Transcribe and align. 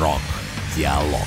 Рок-диалог. 0.00 1.26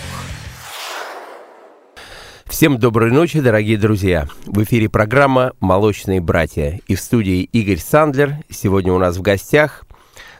Всем 2.46 2.80
доброй 2.80 3.12
ночи, 3.12 3.40
дорогие 3.40 3.78
друзья. 3.78 4.28
В 4.48 4.64
эфире 4.64 4.90
программа 4.90 5.52
«Молочные 5.60 6.22
братья». 6.22 6.80
И 6.88 6.96
в 6.96 7.00
студии 7.00 7.44
Игорь 7.44 7.78
Сандлер. 7.78 8.38
Сегодня 8.50 8.92
у 8.92 8.98
нас 8.98 9.18
в 9.18 9.22
гостях 9.22 9.86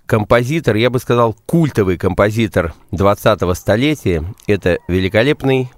композитор, 0.08 0.78
я 0.78 0.90
бы 0.90 0.98
сказал, 0.98 1.36
культовый 1.46 2.00
композитор 2.00 2.74
20-го 2.92 3.54
столетия. 3.54 4.24
Это 4.48 4.80
великолепный 4.88 5.70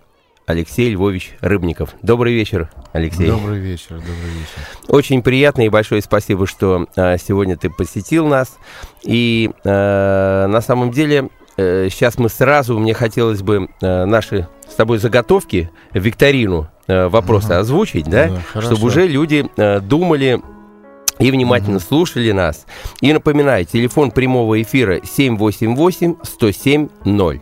Алексей 0.46 0.92
Львович 0.92 1.36
Рыбников. 1.42 1.90
Добрый 2.04 2.34
вечер, 2.34 2.72
Алексей. 2.94 3.28
Добрый 3.28 3.60
вечер, 3.60 3.96
добрый 3.96 4.32
вечер. 4.32 4.88
Очень 4.88 5.24
приятно 5.24 5.64
и 5.66 5.70
большое 5.70 6.02
спасибо, 6.02 6.48
что 6.48 6.88
э, 6.96 7.18
сегодня 7.18 7.58
ты 7.58 7.70
посетил 7.70 8.28
нас. 8.28 8.58
И 9.04 9.52
э, 9.66 10.48
на 10.48 10.62
самом 10.62 10.92
деле 10.92 11.30
сейчас 11.58 12.18
мы 12.18 12.30
сразу, 12.30 12.78
мне 12.80 12.94
хотелось 12.94 13.42
бы 13.42 13.68
э, 13.82 14.06
наши 14.06 14.48
с 14.70 14.76
тобой 14.76 14.98
заготовки, 14.98 15.70
викторину, 15.94 16.68
э, 16.88 17.08
вопросы 17.08 17.48
Ага. 17.48 17.60
озвучить, 17.60 18.06
да, 18.10 18.28
Да, 18.30 18.42
хорошо. 18.52 18.72
чтобы 18.76 18.88
уже 18.88 19.08
люди 19.08 19.46
э, 19.58 19.80
думали 19.80 20.42
и 21.20 21.32
внимательно 21.32 21.80
слушали 21.80 22.32
нас. 22.34 22.66
И 23.00 23.14
напоминаю, 23.14 23.64
телефон 23.66 24.12
прямого 24.12 24.62
эфира 24.62 24.98
788-107-0. 25.00 27.42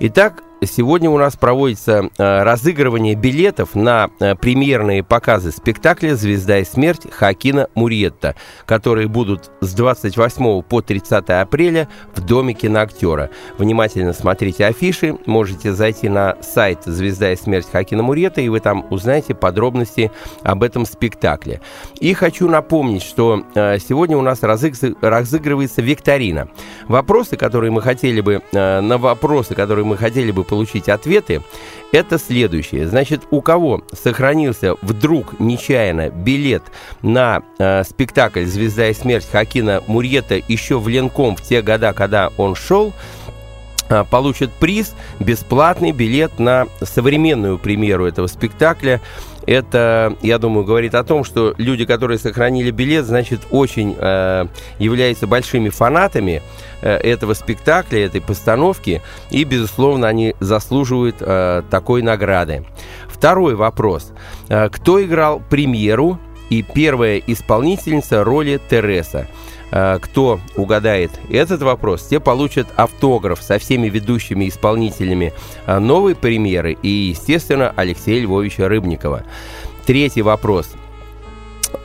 Итак, 0.00 0.42
сегодня 0.66 1.10
у 1.10 1.18
нас 1.18 1.36
проводится 1.36 2.10
э, 2.16 2.42
разыгрывание 2.42 3.14
билетов 3.14 3.74
на 3.74 4.10
э, 4.20 4.34
премьерные 4.34 5.02
показы 5.02 5.52
спектакля 5.52 6.14
«Звезда 6.14 6.58
и 6.58 6.64
смерть» 6.64 7.10
Хакина 7.10 7.68
Мурьетта, 7.74 8.34
которые 8.66 9.08
будут 9.08 9.50
с 9.60 9.72
28 9.72 10.62
по 10.62 10.82
30 10.82 11.30
апреля 11.30 11.88
в 12.14 12.20
Доме 12.20 12.54
киноактера. 12.54 13.30
Внимательно 13.58 14.12
смотрите 14.12 14.66
афиши, 14.66 15.16
можете 15.26 15.72
зайти 15.72 16.08
на 16.08 16.36
сайт 16.42 16.80
«Звезда 16.84 17.32
и 17.32 17.36
смерть» 17.36 17.68
Хакина 17.70 18.02
Мурьетта, 18.02 18.40
и 18.40 18.48
вы 18.48 18.60
там 18.60 18.86
узнаете 18.90 19.34
подробности 19.34 20.10
об 20.42 20.62
этом 20.62 20.84
спектакле. 20.84 21.60
И 22.00 22.12
хочу 22.14 22.48
напомнить, 22.48 23.02
что 23.02 23.44
э, 23.54 23.78
сегодня 23.78 24.16
у 24.16 24.22
нас 24.22 24.42
разыг- 24.42 24.96
разыгрывается 25.00 25.80
викторина. 25.82 26.48
Вопросы, 26.86 27.36
которые 27.36 27.70
мы 27.70 27.82
хотели 27.82 28.20
бы, 28.20 28.42
на 28.52 28.98
вопросы, 28.98 29.54
которые 29.54 29.84
мы 29.84 29.96
хотели 29.96 30.30
бы 30.30 30.44
получить 30.50 30.88
ответы, 30.88 31.42
это 31.92 32.18
следующее. 32.18 32.86
Значит, 32.86 33.22
у 33.30 33.40
кого 33.40 33.82
сохранился 33.92 34.74
вдруг 34.82 35.40
нечаянно 35.40 36.10
билет 36.10 36.62
на 37.02 37.42
э, 37.58 37.84
спектакль 37.84 38.44
«Звезда 38.44 38.88
и 38.88 38.94
смерть» 38.94 39.28
Хакина 39.30 39.82
Мурьета 39.86 40.34
еще 40.34 40.78
в 40.78 40.88
Ленком 40.88 41.36
в 41.36 41.42
те 41.42 41.62
года, 41.62 41.92
когда 41.92 42.30
он 42.36 42.54
шел, 42.54 42.92
а, 43.88 44.04
получит 44.04 44.50
приз, 44.52 44.94
бесплатный 45.18 45.90
билет 45.90 46.38
на 46.38 46.66
современную 46.80 47.58
премьеру 47.58 48.06
этого 48.06 48.28
спектакля. 48.28 49.00
Это, 49.46 50.16
я 50.22 50.38
думаю, 50.38 50.64
говорит 50.64 50.94
о 50.94 51.04
том, 51.04 51.24
что 51.24 51.54
люди, 51.58 51.84
которые 51.84 52.18
сохранили 52.18 52.70
билет, 52.70 53.06
значит, 53.06 53.40
очень 53.50 53.96
э, 53.98 54.46
являются 54.78 55.26
большими 55.26 55.68
фанатами 55.70 56.42
э, 56.82 56.96
этого 56.96 57.34
спектакля, 57.34 58.04
этой 58.04 58.20
постановки, 58.20 59.02
и, 59.30 59.44
безусловно, 59.44 60.08
они 60.08 60.34
заслуживают 60.40 61.16
э, 61.20 61.62
такой 61.70 62.02
награды. 62.02 62.64
Второй 63.08 63.54
вопрос. 63.54 64.12
Э, 64.48 64.68
кто 64.68 65.02
играл 65.02 65.40
премьеру 65.48 66.18
и 66.50 66.62
первая 66.62 67.18
исполнительница 67.18 68.24
роли 68.24 68.60
Тереса? 68.70 69.26
Э, 69.70 69.98
Кто 70.00 70.40
угадает 70.56 71.10
этот 71.30 71.62
вопрос, 71.62 72.06
те 72.06 72.20
получат 72.20 72.66
автограф 72.76 73.42
со 73.42 73.58
всеми 73.58 73.88
ведущими 73.88 74.48
исполнителями 74.48 75.32
э, 75.66 75.78
новой 75.78 76.14
премьеры 76.14 76.76
и, 76.82 76.88
естественно, 76.88 77.72
Алексея 77.76 78.22
Львовича 78.22 78.68
Рыбникова. 78.68 79.24
Третий 79.86 80.22
вопрос. 80.22 80.72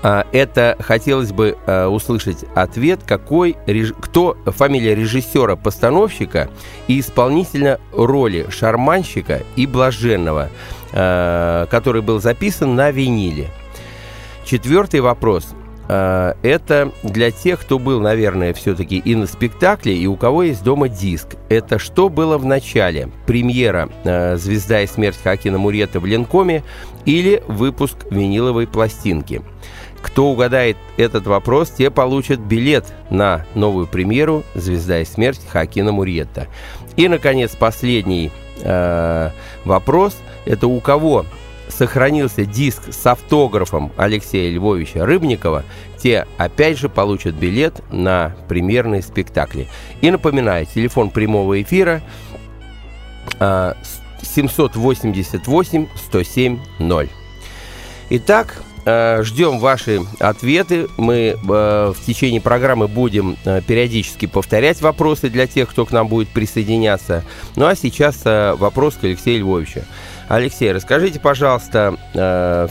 А, 0.03 0.25
Это 0.31 0.75
хотелось 0.79 1.31
бы 1.31 1.57
э, 1.65 1.85
услышать 1.85 2.45
ответ, 2.55 3.01
какой, 3.05 3.55
кто 4.01 4.37
фамилия 4.45 4.95
режиссера-постановщика 4.95 6.49
и 6.87 6.99
исполнителя 6.99 7.79
роли 7.91 8.47
шарманщика 8.49 9.41
и 9.55 9.65
блаженного, 9.65 10.49
э, 10.91 11.67
который 11.69 12.01
был 12.01 12.19
записан 12.19 12.75
на 12.75 12.91
виниле. 12.91 13.49
Четвертый 14.43 15.01
вопрос. 15.01 15.55
Э, 15.87 16.33
Это 16.43 16.91
для 17.03 17.31
тех, 17.31 17.61
кто 17.61 17.79
был, 17.79 17.99
наверное, 17.99 18.53
все-таки 18.53 18.97
и 18.97 19.15
на 19.15 19.27
спектакле, 19.27 19.95
и 19.95 20.07
у 20.07 20.15
кого 20.15 20.43
есть 20.43 20.63
дома 20.63 20.89
диск. 20.89 21.35
Это 21.49 21.79
что 21.79 22.09
было 22.09 22.37
в 22.37 22.45
начале? 22.45 23.09
Премьера 23.25 23.89
э, 24.03 24.37
«Звезда 24.37 24.81
и 24.81 24.87
смерть» 24.87 25.17
Хакина 25.23 25.57
Мурета 25.57 25.99
в 25.99 26.05
Ленкоме 26.05 26.63
или 27.05 27.43
выпуск 27.47 27.97
виниловой 28.09 28.67
пластинки? 28.67 29.41
Кто 30.01 30.27
угадает 30.27 30.77
этот 30.97 31.25
вопрос, 31.25 31.71
те 31.71 31.89
получат 31.89 32.39
билет 32.39 32.93
на 33.09 33.45
новую 33.55 33.87
премьеру 33.87 34.43
«Звезда 34.53 35.01
и 35.01 35.05
смерть» 35.05 35.41
Хакина 35.49 35.91
Мурьетта. 35.91 36.47
И, 36.95 37.07
наконец, 37.07 37.55
последний 37.55 38.31
э, 38.61 39.29
вопрос. 39.65 40.15
Это 40.45 40.67
у 40.67 40.79
кого 40.79 41.25
сохранился 41.77 42.45
диск 42.45 42.93
с 42.93 43.05
автографом 43.05 43.91
Алексея 43.97 44.51
Львовича 44.51 45.05
Рыбникова, 45.05 45.63
те 46.01 46.25
опять 46.37 46.77
же 46.77 46.89
получат 46.89 47.35
билет 47.35 47.81
на 47.91 48.35
премьерные 48.47 49.01
спектакли. 49.01 49.67
И 50.01 50.09
напоминаю, 50.11 50.65
телефон 50.65 51.09
прямого 51.09 51.61
эфира 51.61 52.01
а, 53.39 53.75
с- 53.83 54.01
788 54.33 55.87
107 55.95 56.59
0. 56.79 57.09
Итак, 58.09 58.61
э, 58.85 59.23
ждем 59.23 59.59
ваши 59.59 60.01
ответы. 60.19 60.87
Мы 60.97 61.35
э, 61.35 61.93
в 61.95 62.05
течение 62.05 62.39
программы 62.41 62.87
будем 62.87 63.35
э, 63.45 63.61
периодически 63.61 64.25
повторять 64.27 64.81
вопросы 64.81 65.29
для 65.29 65.47
тех, 65.47 65.69
кто 65.69 65.85
к 65.85 65.91
нам 65.91 66.07
будет 66.07 66.29
присоединяться. 66.29 67.23
Ну 67.55 67.65
а 67.65 67.75
сейчас 67.75 68.21
вопрос 68.25 68.95
к 68.95 69.03
Алексею 69.03 69.41
Львовичу. 69.41 69.81
Алексей, 70.27 70.71
расскажите, 70.71 71.19
пожалуйста, 71.19 71.95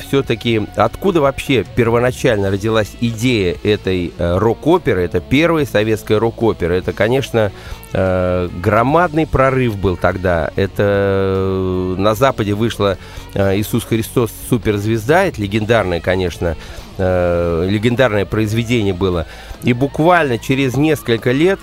все-таки 0.04 0.66
откуда 0.74 1.20
вообще 1.20 1.64
первоначально 1.76 2.50
родилась 2.50 2.92
идея 3.00 3.56
этой 3.62 4.12
э, 4.16 4.38
рок-оперы? 4.38 5.02
Это 5.02 5.20
первая 5.20 5.64
советская 5.64 6.18
рок-опера. 6.18 6.72
Это, 6.72 6.92
конечно, 6.92 7.52
э, 7.92 8.48
громадный 8.60 9.26
прорыв 9.26 9.76
был 9.76 9.96
тогда. 9.96 10.50
Это 10.56 10.82
э, 10.82 11.94
на 11.96 12.14
Западе 12.14 12.54
вышла 12.54 12.98
э, 13.34 13.56
Иисус 13.56 13.84
Христос 13.84 14.32
суперзвезда. 14.50 15.26
Это 15.26 15.40
легендарное, 15.40 16.00
конечно, 16.00 16.56
э, 16.98 17.66
легендарное 17.68 18.26
произведение 18.26 18.94
было. 18.94 19.26
И 19.62 19.72
буквально 19.72 20.38
через 20.38 20.76
несколько 20.76 21.30
лет 21.30 21.60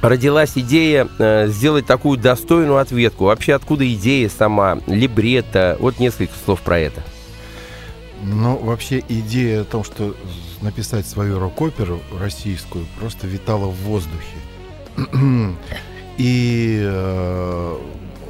родилась 0.00 0.52
идея 0.56 1.08
э, 1.18 1.48
сделать 1.48 1.86
такую 1.86 2.18
достойную 2.18 2.78
ответку. 2.78 3.24
Вообще, 3.24 3.54
откуда 3.54 3.90
идея 3.92 4.28
сама, 4.28 4.78
либретто? 4.86 5.76
Вот 5.80 5.98
несколько 5.98 6.32
слов 6.44 6.60
про 6.60 6.78
это. 6.78 7.02
Ну, 8.22 8.56
вообще 8.56 9.02
идея 9.08 9.62
о 9.62 9.64
том, 9.64 9.84
что 9.84 10.16
написать 10.62 11.06
свою 11.06 11.38
рок-оперу 11.38 12.00
российскую, 12.18 12.86
просто 12.98 13.26
витала 13.26 13.66
в 13.66 13.76
воздухе. 13.82 14.36
И 16.16 16.80
э, 16.82 17.78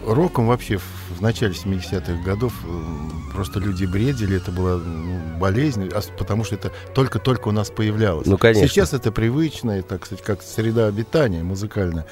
роком 0.07 0.49
вообще 0.49 0.79
в, 0.79 0.85
в 1.17 1.23
начале 1.23 1.53
70-х 1.53 2.23
годов 2.25 2.53
э, 2.65 3.33
просто 3.33 3.59
люди 3.59 3.85
бредили, 3.85 4.37
это 4.37 4.53
была 4.53 4.77
ну, 4.77 5.39
болезнь, 5.39 5.89
а 5.93 6.01
потому 6.17 6.45
что 6.45 6.55
это 6.55 6.73
только-только 6.95 7.49
у 7.49 7.53
нас 7.53 7.71
появлялось. 7.71 8.27
Ну, 8.27 8.39
конечно. 8.39 8.69
Сейчас 8.69 8.93
это 8.93 9.11
привычно, 9.13 9.79
и, 9.79 9.83
так 9.83 10.07
сказать, 10.07 10.25
как 10.25 10.43
среда 10.43 10.87
обитания 10.87 11.43
музыкальная. 11.43 12.07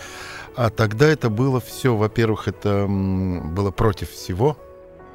А 0.57 0.71
тогда 0.71 1.07
это 1.07 1.31
было 1.31 1.61
все, 1.61 1.97
во-первых, 1.97 2.49
это 2.49 2.87
было 2.89 3.71
против 3.71 4.11
всего. 4.11 4.57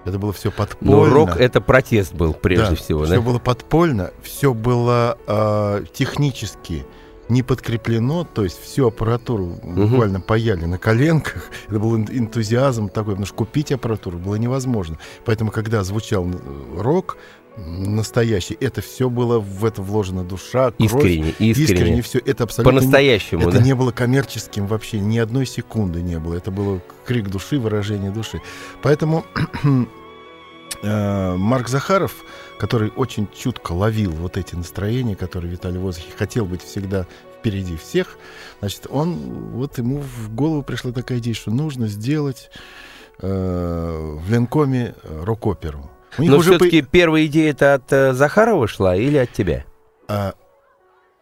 Это 0.06 0.18
было 0.18 0.32
все 0.32 0.52
подпольно. 0.52 0.96
Ну, 0.96 1.14
рок 1.14 1.38
это 1.38 1.60
протест 1.60 2.14
был 2.14 2.34
прежде 2.34 2.70
Да, 2.70 2.76
всего, 2.76 3.04
все 3.04 3.16
да? 3.16 3.22
было 3.22 3.40
подпольно, 3.40 4.12
все 4.24 4.54
было 4.54 5.18
э, 5.28 5.84
технически 5.94 6.86
не 7.30 7.44
подкреплено, 7.44 8.24
то 8.26 8.44
есть 8.44 8.60
всю 8.62 8.88
аппаратуру 8.88 9.58
буквально 9.64 10.20
паяли 10.20 10.66
на 10.66 10.78
коленках. 10.78 11.50
Это 11.68 11.80
был 11.80 11.96
эн- 11.96 12.10
энтузиазм 12.12 12.90
такой, 12.90 13.14
потому 13.14 13.26
что 13.26 13.36
купить 13.36 13.72
аппаратуру 13.72 14.18
было 14.18 14.36
невозможно. 14.36 14.98
Поэтому, 15.26 15.52
когда 15.52 15.84
звучал 15.84 16.28
э, 16.28 16.34
рок 16.82 17.18
настоящий, 17.58 18.56
это 18.62 18.82
все 18.82 19.10
было 19.10 19.40
в 19.40 19.66
это 19.66 19.82
вложена 19.82 20.24
душа, 20.24 20.72
кровь. 20.72 20.86
Искренне, 20.94 21.30
искренне. 21.40 21.52
Искренне 21.74 22.02
все. 22.02 22.20
Это 22.20 22.46
абсолютно 22.46 22.72
не- 22.72 22.80
По-настоящему, 22.80 23.42
это 23.50 23.58
да? 23.58 23.64
не 23.64 23.76
было 23.76 23.92
коммерческим 23.92 24.66
вообще, 24.66 25.00
ни 25.00 25.18
одной 25.18 25.46
секунды 25.46 26.02
не 26.02 26.20
было. 26.20 26.36
Это 26.36 26.52
было 26.52 26.80
крик 27.06 27.28
души, 27.30 27.60
выражение 27.60 28.12
души. 28.12 28.42
Поэтому 28.82 29.26
Марк 30.82 31.68
Захаров, 31.68 32.24
который 32.58 32.92
очень 32.96 33.28
чутко 33.36 33.74
ловил 33.74 34.12
вот 34.12 34.38
эти 34.38 34.56
настроения, 34.56 35.16
которые 35.16 35.52
витали 35.52 35.78
в 35.78 35.82
воздухе, 35.82 36.12
хотел 36.18 36.46
быть 36.46 36.64
всегда 36.64 37.06
впереди 37.40 37.78
всех. 37.78 38.18
Значит, 38.60 38.88
он, 38.90 39.16
вот 39.52 39.78
ему 39.78 40.02
в 40.02 40.34
голову 40.34 40.62
пришла 40.64 40.92
такая 40.92 41.20
идея, 41.20 41.34
что 41.34 41.52
нужно 41.52 41.88
сделать 41.88 42.50
э, 43.22 43.28
в 43.28 44.32
Ленкоме 44.32 44.96
рок-оперу. 45.04 45.90
Но 46.18 46.40
все-таки 46.40 46.82
по... 46.82 46.88
первая 46.90 47.26
идея 47.28 47.52
это 47.52 47.74
от 47.76 47.92
э, 47.92 48.14
Захарова 48.14 48.68
шла 48.68 48.96
или 48.96 49.18
от 49.18 49.32
тебя? 49.32 49.66
А, 50.08 50.34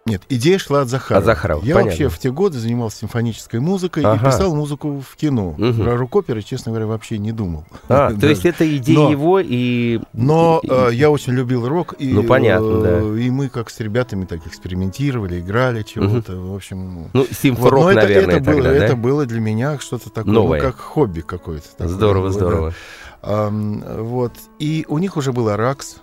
нет, 0.08 0.24
идея 0.30 0.58
шла 0.58 0.82
от 0.82 0.90
Захарова. 0.90 1.20
От 1.20 1.26
Захарова, 1.26 1.64
Я 1.64 1.76
понятно. 1.76 1.92
вообще 1.92 2.10
в 2.10 2.18
те 2.18 2.32
годы 2.32 2.60
занимался 2.60 3.00
симфонической 3.00 3.60
музыкой 3.60 4.04
ага. 4.04 4.16
и 4.16 4.32
писал 4.32 4.56
музыку 4.56 5.04
в 5.08 5.16
кино. 5.16 5.50
Угу. 5.50 5.84
Про 5.84 5.98
рок-оперы, 5.98 6.42
честно 6.42 6.72
говоря, 6.72 6.88
вообще 6.88 7.18
не 7.18 7.32
думал. 7.32 7.66
А, 7.90 8.14
то 8.14 8.28
есть 8.30 8.46
это 8.46 8.78
идея 8.78 8.98
но, 8.98 9.12
его 9.12 9.40
и... 9.40 10.00
Но 10.14 10.60
и, 10.64 10.68
э, 10.70 10.90
я 10.94 11.10
очень 11.12 11.34
любил 11.34 11.68
рок. 11.68 11.96
И, 12.00 12.12
ну, 12.12 12.24
понятно, 12.24 12.82
да. 12.82 13.00
И 13.20 13.30
мы 13.30 13.50
как 13.50 13.70
с 13.70 13.80
ребятами 13.80 14.26
так 14.26 14.46
экспериментировали, 14.48 15.40
играли 15.40 15.84
чего-то, 15.84 16.38
угу. 16.38 16.54
в 16.54 16.56
общем... 16.56 17.10
Ну, 17.14 17.26
симфорок, 17.30 17.84
вот, 17.84 17.96
наверное, 17.96 18.24
это, 18.24 18.32
это, 18.32 18.46
тогда, 18.46 18.52
было, 18.52 18.64
да? 18.64 18.86
это 18.86 18.96
было 18.96 19.26
для 19.26 19.40
меня 19.40 19.78
что-то 19.80 20.10
такое, 20.10 20.34
ну, 20.34 20.44
Новое. 20.44 20.62
ну, 20.62 20.66
как 20.66 20.80
хобби 20.80 21.22
какое-то. 21.22 21.88
Здорово, 21.88 22.24
было, 22.24 22.32
здорово. 22.32 22.70
Да. 22.70 22.76
Um, 23.22 24.04
вот. 24.04 24.34
И 24.60 24.86
у 24.88 25.00
них 25.00 25.18
уже 25.18 25.34
был 25.34 25.50
«Аракс», 25.50 25.98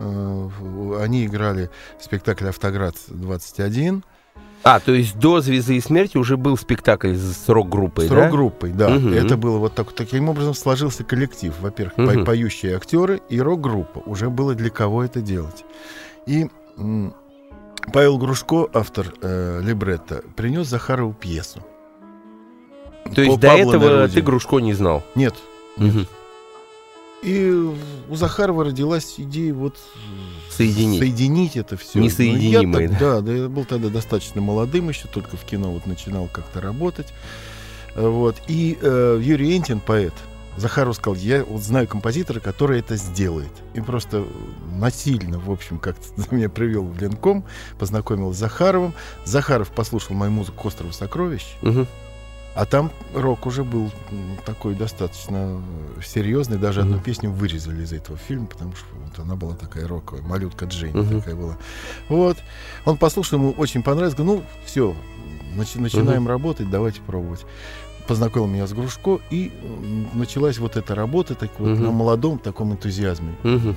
они 0.00 1.24
играли 1.26 1.70
спектакль 2.00 2.46
«Автоград-21». 2.48 4.02
А, 4.64 4.80
то 4.80 4.92
есть 4.92 5.18
до 5.18 5.40
«Звезды 5.40 5.76
и 5.76 5.80
смерти» 5.80 6.16
уже 6.16 6.36
был 6.36 6.56
спектакль 6.56 7.14
с 7.14 7.48
рок-группой, 7.48 8.06
С 8.06 8.08
да? 8.10 8.16
рок-группой, 8.24 8.70
да. 8.72 8.94
Угу. 8.96 9.08
Это 9.10 9.36
было 9.36 9.58
вот 9.58 9.74
так, 9.74 9.92
таким 9.92 10.28
образом 10.28 10.54
сложился 10.54 11.04
коллектив. 11.04 11.54
Во-первых, 11.60 11.96
Мгм. 11.96 12.20
по- 12.20 12.24
поющие 12.26 12.76
актеры 12.76 13.20
и 13.28 13.40
рок-группа. 13.40 14.00
Уже 14.00 14.30
было 14.30 14.54
для 14.54 14.70
кого 14.70 15.04
это 15.04 15.20
делать. 15.20 15.64
И 16.26 16.48
Павел 17.92 18.18
Грушко, 18.18 18.68
автор 18.74 19.06
э, 19.22 19.60
либретто, 19.62 20.22
принес 20.36 20.66
Захарову 20.66 21.12
пьесу. 21.14 21.60
То 23.14 23.22
есть 23.22 23.36
По 23.36 23.40
до 23.40 23.48
Павлу 23.48 23.70
этого 23.72 23.84
Неруде. 23.84 24.14
ты 24.14 24.20
Грушко 24.22 24.58
не 24.58 24.74
знал? 24.74 25.02
Нет. 25.14 25.34
Мгм. 25.76 26.06
И 27.22 27.50
у 27.50 28.14
Захарова 28.14 28.64
родилась 28.64 29.14
идея 29.18 29.52
вот 29.52 29.76
Соединить. 30.50 31.00
соединить 31.00 31.56
это 31.56 31.76
все. 31.76 31.98
Несоединимые, 31.98 32.88
да, 32.88 33.20
да, 33.20 33.32
я 33.32 33.48
был 33.48 33.64
тогда 33.64 33.88
достаточно 33.88 34.40
молодым 34.40 34.88
еще, 34.88 35.08
только 35.08 35.36
в 35.36 35.44
кино 35.44 35.72
вот 35.72 35.86
начинал 35.86 36.28
как-то 36.32 36.60
работать. 36.60 37.08
Вот. 37.96 38.36
И 38.46 38.78
э, 38.80 39.20
Юрий 39.20 39.56
Энтин, 39.56 39.80
поэт, 39.80 40.14
Захаров 40.56 40.96
сказал, 40.96 41.16
я 41.16 41.44
вот 41.44 41.62
знаю 41.62 41.86
композитора, 41.88 42.40
который 42.40 42.80
это 42.80 42.96
сделает. 42.96 43.52
И 43.74 43.80
просто 43.80 44.24
насильно, 44.76 45.38
в 45.38 45.50
общем, 45.50 45.78
как-то 45.78 46.06
меня 46.34 46.48
привел 46.48 46.84
в 46.84 47.00
Ленком, 47.00 47.44
познакомил 47.78 48.32
с 48.32 48.36
Захаровым. 48.36 48.94
Захаров 49.24 49.70
послушал 49.70 50.14
мою 50.14 50.32
музыку 50.32 50.62
к 50.62 50.64
«Острову 50.66 50.92
сокровищ», 50.92 51.44
Мгм. 51.62 51.86
А 52.58 52.64
там 52.64 52.90
рок 53.14 53.46
уже 53.46 53.62
был 53.62 53.88
такой 54.44 54.74
достаточно 54.74 55.62
серьезный. 56.04 56.58
Даже 56.58 56.80
одну 56.80 56.94
Мгм. 56.94 57.04
песню 57.04 57.30
вырезали 57.30 57.84
из 57.84 57.92
этого 57.92 58.18
фильма, 58.18 58.46
потому 58.46 58.74
что 58.74 58.86
вот 58.96 59.16
она 59.24 59.36
была 59.36 59.54
такая 59.54 59.86
роковая. 59.86 60.24
Малютка 60.26 60.64
Джейн 60.64 60.96
Мгм. 60.98 61.20
такая 61.20 61.36
была. 61.36 61.56
Вот. 62.08 62.36
Он 62.84 62.96
послушал, 62.96 63.38
ему 63.38 63.52
очень 63.52 63.84
понравилось. 63.84 64.16
Говорю, 64.16 64.38
ну, 64.38 64.44
все, 64.64 64.96
начинаем 65.76 66.26
работать, 66.26 66.68
давайте 66.68 67.00
пробовать. 67.00 67.46
Познакомил 68.08 68.48
меня 68.48 68.66
с 68.66 68.72
Грушко, 68.72 69.20
и 69.30 69.52
началась 70.14 70.58
вот 70.58 70.76
эта 70.76 70.96
работа 70.96 71.36
так 71.36 71.50
вот, 71.60 71.68
Мгм. 71.68 71.82
на 71.84 71.90
молодом 71.92 72.40
таком 72.40 72.72
энтузиазме. 72.72 73.36
Мгм. 73.44 73.76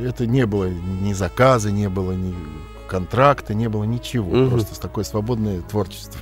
Это 0.00 0.26
не 0.26 0.46
было 0.46 0.70
ни 0.70 1.12
заказа, 1.12 1.70
не 1.70 1.90
было 1.90 2.12
ни 2.12 2.34
контракта, 2.88 3.52
не 3.52 3.68
было 3.68 3.84
ничего. 3.84 4.30
Мгм. 4.34 4.48
Просто 4.50 4.80
такое 4.80 5.04
свободное 5.04 5.60
творчество. 5.60 6.20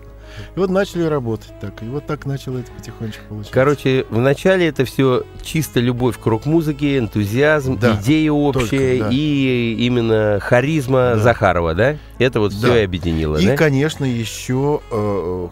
И 0.57 0.59
вот 0.59 0.71
начали 0.71 1.03
работать 1.03 1.53
так. 1.61 1.83
И 1.83 1.87
вот 1.87 2.07
так 2.07 2.27
начало 2.27 2.59
это 2.59 2.71
потихонечку 2.73 3.23
получаться. 3.29 3.53
Короче, 3.53 4.07
вначале 4.11 4.69
это 4.69 4.85
все 4.85 5.25
чисто 5.43 5.81
любовь 5.81 6.19
к 6.19 6.27
рок-музыке, 6.27 6.99
энтузиазм, 6.99 7.79
Да, 7.79 7.99
идея 8.01 8.33
общая 8.33 8.99
да. 9.01 9.09
и 9.11 9.75
именно 9.79 10.39
харизма 10.41 11.13
Да. 11.15 11.19
Захарова, 11.19 11.75
да? 11.75 11.97
Это 12.19 12.41
вот 12.41 12.53
Да. 12.53 12.59
все 12.59 12.81
и 12.81 12.85
объединило, 12.85 13.37
и, 13.37 13.47
да? 13.47 13.57
конечно, 13.57 14.05
еще 14.05 14.81
э, 14.91 15.49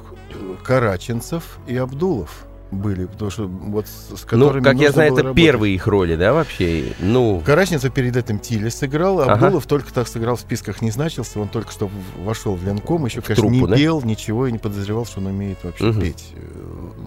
Караченцев 0.63 1.59
и 1.67 1.77
Абдулов 1.77 2.45
были, 2.71 3.07
потому 3.07 3.31
что 3.31 3.47
вот 3.47 3.87
с 3.87 4.21
с 4.21 4.25
которыми 4.25 4.59
Ну, 4.59 4.65
как 4.65 4.79
я 4.81 4.93
знаю, 4.93 5.13
это 5.13 5.23
работать. 5.25 5.45
первые 5.45 5.75
их 5.75 5.87
роли, 5.87 6.17
да, 6.17 6.33
вообще? 6.33 6.93
Ну, 7.01 7.43
Караченцев 7.45 7.93
перед 7.93 8.17
этим 8.17 8.39
Тиле 8.39 8.71
сыграл, 8.71 9.21
а 9.21 9.25
Ага. 9.25 9.47
Абдулов 9.47 9.67
только 9.67 9.93
так 9.93 10.07
сыграл, 10.09 10.37
в 10.37 10.41
списках 10.41 10.81
не 10.83 10.91
значился, 10.91 11.41
он 11.41 11.49
только 11.49 11.73
что 11.73 11.91
вошел 12.19 12.55
в 12.55 12.65
Ленком, 12.65 13.05
еще, 13.07 13.21
В 13.21 13.25
конечно, 13.25 13.47
не 13.47 13.59
труппу, 13.59 13.71
да? 13.73 13.77
пел 13.77 14.03
ничего 14.03 14.47
и 14.47 14.53
не 14.53 14.59
подозревал, 14.59 15.05
что 15.07 15.21
он 15.21 15.27
умеет 15.27 15.59
вообще 15.65 15.85
Мгм. 15.85 16.01
петь. 16.01 16.33
Э, 16.35 16.41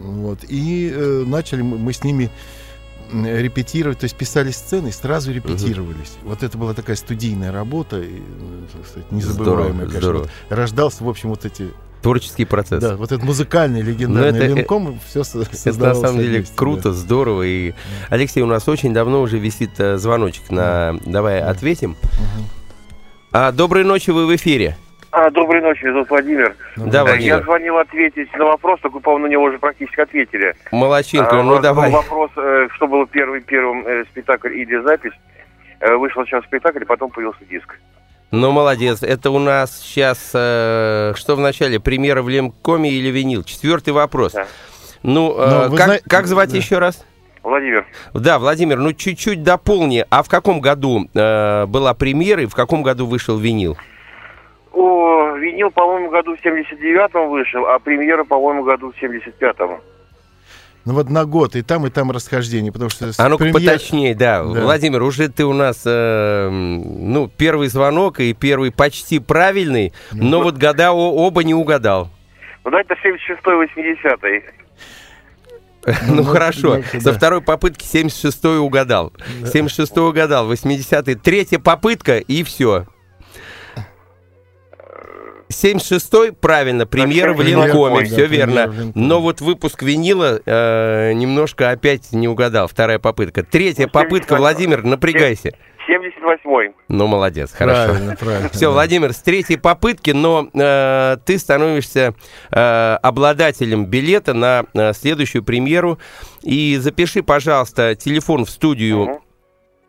Вот. 0.06 0.40
И 0.48 0.92
э, 0.94 1.24
начали 1.26 1.62
мы, 1.62 1.78
мы 1.78 1.94
с 1.94 2.04
ними 2.04 2.30
репетировать, 3.12 4.00
то 4.00 4.06
есть 4.06 4.16
писали 4.16 4.52
сцены 4.52 4.88
и 4.90 4.92
сразу 4.92 5.32
репетировались. 5.32 6.14
Вот 6.24 6.42
это 6.44 6.58
была 6.58 6.74
такая 6.74 6.96
студийная 6.96 7.52
работа, 7.52 8.02
и, 8.02 8.10
ну, 8.40 8.66
так 8.72 8.88
сказать, 8.88 9.12
незабываемая, 9.12 9.64
здорово, 9.64 9.78
конечно. 9.80 10.00
здорово. 10.00 10.30
Рождался, 10.50 11.04
в 11.04 11.10
общем, 11.10 11.30
вот 11.30 11.46
эти 11.46 11.70
Творческий 12.04 12.46
процесс. 12.46 12.84
да, 12.84 12.96
вот 12.98 13.12
этот 13.12 13.24
музыкальный 13.24 13.82
легендарный 13.82 14.32
Ну, 14.32 14.38
это- 14.46 14.56
Ленком 14.56 15.00
все 15.08 15.24
со- 15.24 15.42
Это 15.42 15.80
на 15.80 15.96
самом 15.96 16.18
деле 16.20 16.38
вместе, 16.40 16.56
круто, 16.56 16.92
здорово. 16.94 17.44
И 17.44 17.74
Алексей, 18.10 18.42
у 18.44 18.46
нас 18.46 18.68
очень 18.68 18.94
давно 18.94 19.22
уже 19.22 19.40
висит 19.40 19.80
э, 19.80 19.98
звоночек 19.98 20.50
на. 20.52 21.00
Давай 21.06 21.40
Да. 21.40 21.50
ответим. 21.50 21.96
да. 22.02 22.10
Мгм. 22.10 22.50
А, 23.32 23.52
доброй 23.52 23.84
ночи, 23.84 24.12
вы 24.12 24.28
в 24.28 24.36
эфире. 24.36 24.76
А, 25.12 25.30
доброй 25.30 25.62
ночи, 25.62 25.84
меня 25.84 25.94
зовут 25.94 26.10
Владимир. 26.10 26.56
Да, 26.76 27.00
Э, 27.02 27.04
Владимир. 27.04 27.38
Я 27.38 27.42
звонил 27.42 27.78
ответить 27.78 28.36
на 28.36 28.46
вопрос, 28.46 28.80
так 28.82 28.92
вы, 28.94 29.00
по-моему, 29.00 29.28
на 29.28 29.32
него 29.32 29.44
уже 29.44 29.60
практически 29.60 30.02
ответили. 30.02 30.56
Молодчинка, 30.72 31.40
А, 31.40 31.44
ну 31.44 31.60
давай. 31.60 31.90
Вопрос, 31.92 32.32
э, 32.36 32.68
что 32.76 32.88
было 32.88 33.06
первый, 33.08 33.40
первым 33.42 33.86
э, 33.88 34.04
спектакль 34.12 34.54
или 34.54 34.82
запись. 34.84 35.14
Э, 35.80 35.96
Вышел 35.96 36.26
сейчас 36.26 36.44
спектакль, 36.46 36.82
и 36.82 36.86
потом 36.86 37.12
появился 37.12 37.46
диск. 37.50 37.78
Ну, 38.34 38.52
молодец. 38.52 39.04
Это 39.04 39.30
у 39.30 39.38
нас 39.38 39.80
сейчас, 39.80 40.32
э, 40.34 41.14
что 41.16 41.36
в 41.36 41.40
начале, 41.40 41.80
премьера 41.80 42.24
в 42.24 42.30
Лемкоме 42.30 42.90
или 42.90 43.10
винил? 43.10 43.44
Четвертый 43.44 43.94
вопрос. 43.94 44.32
Да. 44.32 44.48
Ну, 45.04 45.36
э, 45.38 45.68
вы 45.70 45.78
как, 45.78 45.86
зна- 45.86 46.00
как 46.10 46.26
звать 46.26 46.50
да. 46.50 46.58
еще 46.58 46.80
раз? 46.80 47.06
Владимир, 47.44 47.86
Да, 48.16 48.40
Владимир, 48.40 48.80
ну 48.80 48.92
чуть-чуть 48.94 49.44
дополни. 49.44 50.04
А 50.10 50.24
в 50.24 50.30
каком 50.30 50.62
году 50.62 51.08
э, 51.14 51.66
была 51.68 51.94
премьера 51.94 52.42
и 52.42 52.48
в 52.48 52.56
каком 52.56 52.82
году 52.82 53.06
вышел 53.06 53.38
винил? 53.38 53.78
о, 54.72 55.36
винил, 55.36 55.70
по-моему, 55.70 56.10
году 56.10 56.36
в 56.36 56.44
79-м 56.44 57.30
вышел, 57.30 57.68
а 57.68 57.78
премьера, 57.78 58.24
по-моему, 58.24 58.64
году 58.64 58.92
в 58.92 59.00
75-м. 59.00 59.80
Ну 60.86 60.94
вот 60.94 61.10
на 61.10 61.24
год 61.26 61.56
и 61.56 61.62
там, 61.62 61.86
и 61.86 61.90
там 61.90 62.12
расхождение, 62.12 62.72
потому 62.74 62.90
что... 62.90 63.10
А 63.18 63.30
ну-ка 63.30 63.46
премьер- 63.46 63.72
поточнее, 63.74 64.16
да. 64.16 64.44
Да. 64.44 64.62
Владимир, 64.62 65.02
уже 65.04 65.30
ты 65.30 65.46
у 65.46 65.54
нас, 65.54 65.84
э, 65.86 66.50
ну, 66.50 67.30
первый 67.30 67.70
звонок 67.70 68.20
и 68.20 68.34
первый 68.34 68.72
почти 68.72 69.20
правильный, 69.20 69.94
но 70.12 70.42
вот 70.42 70.58
года 70.58 70.92
о- 70.92 71.14
оба 71.26 71.44
не 71.46 71.54
угадал. 71.54 72.10
Ну, 72.66 72.72
да, 72.72 72.82
это 72.82 72.96
76-й, 72.96 73.68
80-й. 74.06 74.44
Ну, 76.08 76.16
Ну, 76.16 76.24
хорошо. 76.24 76.78
ну, 76.94 77.00
Со 77.02 77.12
да. 77.12 77.18
второй 77.18 77.42
попытки 77.42 77.84
76-й 77.86 78.58
угадал. 78.58 79.12
76-й 79.42 80.02
угадал, 80.02 80.50
80-й. 80.52 81.16
Третья 81.16 81.60
попытка 81.60 82.18
и 82.20 82.44
все. 82.44 82.86
76-й, 85.50 86.34
правильно, 86.34 86.86
премьера 86.86 87.34
в 87.34 87.38
да, 87.38 88.06
все 88.06 88.26
верно. 88.26 88.74
Но 88.96 89.22
вот 89.22 89.42
выпуск 89.42 89.84
винила 89.84 90.40
э, 90.46 91.14
немножко 91.14 91.70
опять 91.70 92.12
не 92.12 92.28
угадал, 92.28 92.68
вторая 92.68 93.00
попытка. 93.00 93.44
Третья 93.44 93.86
Ну, 93.86 93.92
попытка, 93.92 94.36
78-й. 94.36 94.40
Владимир, 94.40 94.84
напрягайся. 94.84 95.52
78-й. 95.90 96.74
Ну, 96.88 97.08
молодец, 97.08 97.52
хорошо. 97.52 97.92
Правильно, 97.92 98.16
правильно. 98.16 98.50
Все. 98.50 98.72
Владимир, 98.72 99.12
с 99.14 99.22
третьей 99.22 99.58
попытки, 99.58 100.12
но 100.12 100.48
э, 100.54 101.18
ты 101.26 101.38
становишься 101.38 102.14
э, 102.52 102.98
обладателем 103.02 103.86
билета 103.86 104.34
на 104.34 104.66
э, 104.74 104.94
следующую 104.94 105.44
премьеру. 105.44 106.00
И 106.42 106.78
запиши, 106.78 107.22
пожалуйста, 107.24 107.96
телефон 107.96 108.46
в 108.46 108.50
студию. 108.50 109.06
Мгм. 109.06 109.20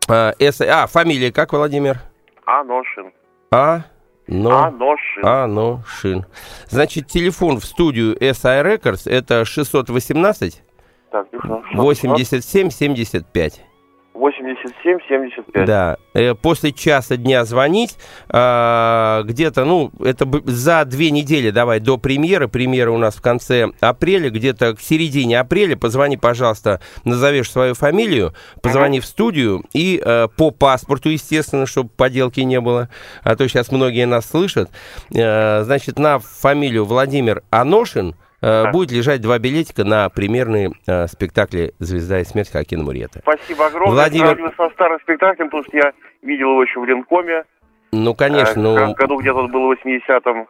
э, 0.09 0.33
А, 0.67 0.87
фамилия 0.87 1.31
как, 1.31 1.53
Владимир? 1.53 2.01
Аношин. 2.45 3.11
А, 3.51 3.83
но... 4.27 4.65
Аношин. 4.65 5.21
А, 5.23 5.47
ну, 5.47 5.81
шин. 5.87 6.25
Значит, 6.67 7.07
телефон 7.07 7.59
в 7.59 7.65
студию 7.65 8.15
SI 8.17 8.63
Records 8.63 9.09
это 9.09 9.45
618 9.45 10.63
Так, 11.11 11.27
ну, 11.31 11.39
что- 11.39 11.63
что- 11.69 11.77
87 11.77 12.69
75. 12.69 13.61
87-75. 14.15 15.65
Да. 15.65 15.97
Э, 16.13 16.33
После 16.33 16.71
часа 16.71 17.17
дня 17.17 17.43
звонить, 17.45 17.97
а, 18.29 19.23
где-то, 19.23 19.65
ну, 19.65 19.91
это 19.99 20.27
за 20.45 20.85
две 20.85 21.11
недели 21.11 21.49
давай 21.49 21.79
до 21.79 21.97
премьеры. 21.97 22.47
Премьера 22.47 22.91
у 22.91 22.97
нас 22.97 23.15
в 23.15 23.21
конце 23.21 23.71
апреля, 23.81 24.29
где-то 24.29 24.75
к 24.75 24.81
середине 24.81 25.39
апреля. 25.39 25.75
Позвони, 25.75 26.17
пожалуйста, 26.17 26.81
назовешь 27.03 27.51
свою 27.51 27.73
фамилию, 27.73 28.33
позвони 28.61 28.99
в 28.99 29.05
студию 29.05 29.63
и 29.73 30.01
э, 30.03 30.27
по 30.35 30.51
паспорту, 30.51 31.09
естественно, 31.09 31.65
чтобы 31.65 31.89
поделки 31.89 32.39
не 32.39 32.61
было, 32.61 32.89
а 33.23 33.35
то 33.35 33.47
сейчас 33.47 33.71
многие 33.71 34.05
нас 34.05 34.25
слышат. 34.29 34.69
Э, 35.13 35.63
Значит, 35.63 35.99
на 35.99 36.19
фамилию 36.19 36.85
Владимир 36.85 37.43
Аношин 37.49 38.15
Да. 38.63 38.71
будет 38.71 38.91
лежать 38.91 39.21
два 39.21 39.39
билетика 39.39 39.83
на 39.83 40.09
премьерные 40.09 40.71
э, 40.87 41.07
спектакли 41.07 41.73
«Звезда 41.79 42.19
и 42.19 42.23
смерть» 42.25 42.51
Хакина 42.51 42.83
Мурета. 42.83 43.19
Спасибо 43.21 43.65
огромное. 43.67 43.93
Владимир- 43.93 44.25
Сравниваю 44.27 44.53
со 44.57 44.69
старым 44.73 44.99
спектаклем, 45.01 45.47
потому 45.49 45.63
что 45.63 45.77
я 45.77 45.91
видел 46.21 46.51
его 46.51 46.63
еще 46.63 46.79
в 46.79 46.85
Ленкоме. 46.85 47.43
Ну, 47.91 48.13
конечно, 48.13 48.59
Э, 48.59 48.63
ну, 48.63 48.75
раз 48.77 48.93
году 48.95 49.19
где-то 49.19 49.47
был 49.47 49.67
в 49.67 49.71
80-м. 49.71 50.47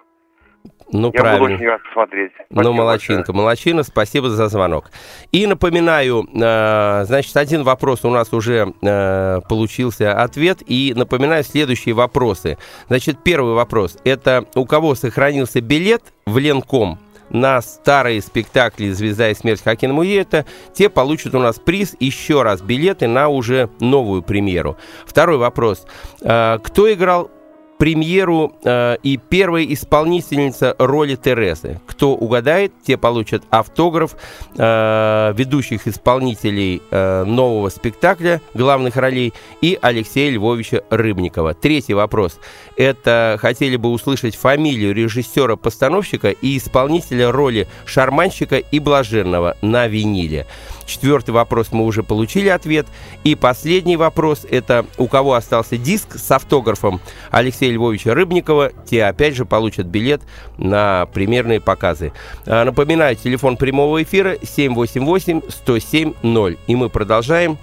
ну 0.91 1.11
я 1.13 1.19
правильно. 1.21 1.39
буду 1.43 1.53
очень 1.55 1.67
рад 1.67 1.81
посмотреть. 1.83 2.31
Ну, 2.49 2.55
Спасибо 2.55 2.73
молодчинка, 2.73 3.33
молодчина, 3.33 3.83
спасибо 3.83 4.29
за 4.29 4.47
звонок. 4.47 4.89
И 5.31 5.45
напоминаю, 5.47 6.25
э, 6.33 7.03
значит, 7.05 7.37
один 7.37 7.63
вопрос 7.63 8.03
у 8.03 8.09
нас 8.09 8.33
уже 8.33 8.73
э, 8.81 9.39
получился 9.47 10.13
ответ, 10.21 10.59
и 10.65 10.93
напоминаю 10.95 11.43
следующие 11.43 11.93
вопросы. 11.93 12.57
Значит, 12.87 13.17
первый 13.23 13.53
вопрос, 13.53 13.97
это 14.05 14.45
у 14.55 14.65
кого 14.65 14.95
сохранился 14.95 15.61
билет 15.61 16.01
в 16.25 16.37
Ленком 16.39 16.97
на 17.29 17.61
старые 17.61 18.21
спектакли 18.21 18.89
«Звезда 18.91 19.29
и 19.29 19.35
смерть» 19.35 19.63
Хакина 19.63 19.93
Муета, 19.93 20.45
те 20.73 20.89
получат 20.89 21.35
у 21.35 21.39
нас 21.39 21.59
приз, 21.59 21.95
еще 21.99 22.43
раз 22.43 22.61
билеты 22.61 23.07
на 23.07 23.27
уже 23.29 23.69
новую 23.79 24.21
премьеру. 24.21 24.77
Второй 25.05 25.37
вопрос. 25.37 25.85
Э, 26.21 26.59
кто 26.63 26.91
играл 26.91 27.31
премьеру 27.77 28.53
э, 28.63 28.97
и 29.03 29.17
первая 29.17 29.65
исполнительница 29.65 30.75
роли 30.79 31.15
Терезы. 31.15 31.79
Кто 31.85 32.13
угадает, 32.15 32.73
те 32.85 32.97
получат 32.97 33.43
автограф 33.49 34.15
э, 34.57 35.33
ведущих 35.35 35.87
исполнителей 35.87 36.81
э, 36.89 37.23
нового 37.25 37.69
спектакля, 37.69 38.41
главных 38.53 38.95
ролей, 38.95 39.33
и 39.61 39.77
Алексея 39.81 40.31
Львовича 40.31 40.81
Рыбникова. 40.89 41.53
Третий 41.53 41.93
вопрос. 41.93 42.39
Это 42.77 43.37
хотели 43.41 43.75
бы 43.75 43.89
услышать 43.89 44.35
фамилию 44.35 44.93
режиссера-постановщика 44.93 46.29
и 46.29 46.57
исполнителя 46.57 47.31
роли 47.31 47.67
шарманщика 47.85 48.57
и 48.57 48.79
блаженного 48.79 49.57
на 49.61 49.87
виниле. 49.87 50.45
Четвертый 50.85 51.31
вопрос 51.31 51.69
мы 51.71 51.85
уже 51.85 52.03
получили 52.03 52.49
ответ. 52.49 52.85
И 53.23 53.35
последний 53.35 53.97
вопрос– 53.97 54.45
это 54.49 54.85
у 54.97 55.07
кого 55.07 55.33
остался 55.33 55.77
диск 55.77 56.17
с 56.17 56.31
автографом 56.31 57.01
Алексея 57.31 57.64
Львовича 57.71 58.13
Рыбникова. 58.13 58.71
Те 58.85 59.05
опять 59.05 59.35
же 59.35 59.45
получат 59.45 59.87
билет 59.87 60.21
на 60.57 61.05
премьерные 61.07 61.61
показы. 61.61 62.11
А, 62.45 62.65
Напоминаю, 62.65 63.15
телефон 63.15 63.57
прямого 63.57 64.03
эфира 64.03 64.35
788-107-0. 64.35 66.59
И 66.67 66.75
мы 66.75 66.89
продолжаем 66.89 67.57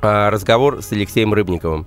а, 0.00 0.30
разговор 0.30 0.82
с 0.82 0.92
Алексеем 0.92 1.34
Рыбниковым. 1.34 1.86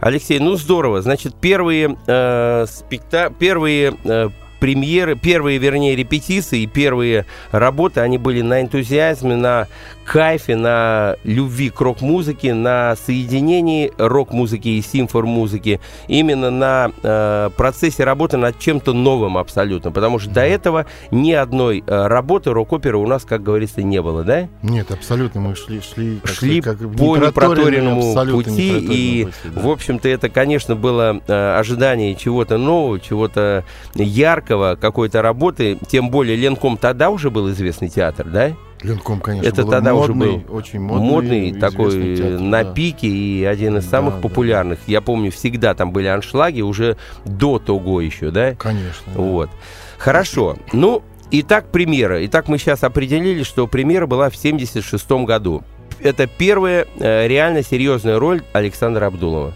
Алексей, 0.00 0.38
ну 0.38 0.56
здорово. 0.56 1.02
Значит, 1.02 1.34
первые, 1.40 1.96
э, 2.06 2.66
спекта... 2.68 3.32
первые 3.36 3.96
э, 4.04 4.28
премьеры, 4.60 5.16
первые, 5.16 5.58
вернее, 5.58 5.96
репетиции, 5.96 6.60
и 6.60 6.66
первые 6.66 7.26
работы, 7.50 8.00
они 8.00 8.18
были 8.18 8.42
на 8.42 8.62
энтузиазме, 8.62 9.36
на 9.36 9.68
кайфе, 10.06 10.56
на 10.56 11.16
любви 11.24 11.70
к 11.70 11.80
рок-музыке, 11.80 12.54
на 12.54 12.96
соединении 12.96 13.92
рок-музыки 13.98 14.68
и 14.68 14.82
симфор-музыки, 14.82 15.80
именно 16.06 16.50
на 16.50 16.92
э, 17.02 17.50
процессе 17.56 18.04
работы 18.04 18.36
над 18.36 18.58
чем-то 18.58 18.92
новым 18.92 19.36
абсолютно, 19.36 19.90
потому 19.90 20.18
что 20.18 20.30
до 20.30 20.42
этого 20.42 20.86
ни 21.10 21.32
одной 21.32 21.82
э, 21.86 22.06
работы 22.06 22.50
рок-оперы 22.52 22.96
у 22.98 23.06
нас, 23.06 23.24
как 23.24 23.42
говорится, 23.42 23.82
не 23.82 24.00
было, 24.00 24.22
да? 24.22 24.48
Нет, 24.62 24.90
абсолютно 24.90 25.40
мы 25.40 25.56
шли, 25.56 25.80
шли, 25.80 26.20
шли 26.24 26.60
как 26.60 26.78
по 26.78 27.16
непроторенному, 27.16 27.16
пути, 27.16 28.10
непроторенному 28.10 28.80
и, 28.92 29.24
пути, 29.24 29.34
да. 29.44 29.60
в 29.60 29.68
общем-то, 29.68 30.08
это, 30.08 30.28
конечно, 30.28 30.76
было 30.76 31.20
э, 31.26 31.58
ожидание 31.58 32.14
чего-то 32.14 32.58
нового, 32.58 33.00
чего-то 33.00 33.64
яркого, 33.94 34.76
какой-то 34.80 35.20
работы, 35.22 35.78
тем 35.88 36.10
более 36.10 36.36
Ленком 36.36 36.76
тогда 36.76 37.10
уже 37.10 37.30
был 37.30 37.50
известный 37.50 37.88
театр, 37.88 38.26
да? 38.26 38.52
Ленком, 38.86 39.20
конечно, 39.20 39.48
Это 39.48 39.64
тогда 39.64 39.94
уже 39.94 40.14
модный, 40.14 40.38
был 40.38 40.56
очень 40.56 40.80
модный, 40.80 41.06
Модный, 41.06 41.52
такой 41.54 42.16
театр, 42.16 42.40
на 42.40 42.64
да. 42.64 42.72
пике 42.72 43.08
и 43.08 43.44
один 43.44 43.78
из 43.78 43.84
Да, 43.84 43.90
самых 43.90 44.14
да, 44.16 44.20
популярных. 44.20 44.78
Я 44.86 45.00
помню, 45.00 45.30
всегда 45.30 45.74
там 45.74 45.92
были 45.92 46.06
аншлаги 46.06 46.60
уже 46.60 46.96
до 47.24 47.58
того 47.58 48.00
еще, 48.00 48.30
да? 48.30 48.54
Конечно. 48.54 49.12
да. 49.14 49.20
Вот. 49.20 49.50
Хорошо. 49.98 50.56
Ну, 50.72 51.02
итак, 51.30 51.70
премьера. 51.70 52.24
Итак, 52.26 52.48
мы 52.48 52.58
сейчас 52.58 52.84
определили, 52.84 53.42
что 53.42 53.66
премьера 53.66 54.06
была 54.06 54.30
в 54.30 54.36
76 54.36 55.10
году. 55.24 55.64
Это 56.00 56.26
первая 56.26 56.86
э, 56.98 57.26
реально 57.26 57.62
серьезная 57.62 58.18
роль 58.18 58.42
Александра 58.52 59.06
Абдулова. 59.06 59.54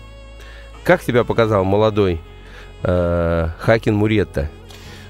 Как 0.84 1.02
себя 1.02 1.24
показал 1.24 1.64
молодой 1.64 2.20
э, 2.82 3.48
Хакин 3.58 3.94
Муретта? 3.94 4.48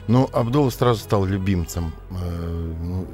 Ну, 0.09 0.29
Абдулов 0.33 0.75
сразу 0.75 1.01
стал 1.01 1.25
любимцем 1.25 1.93
э, 2.11 2.75
ну, 2.83 3.07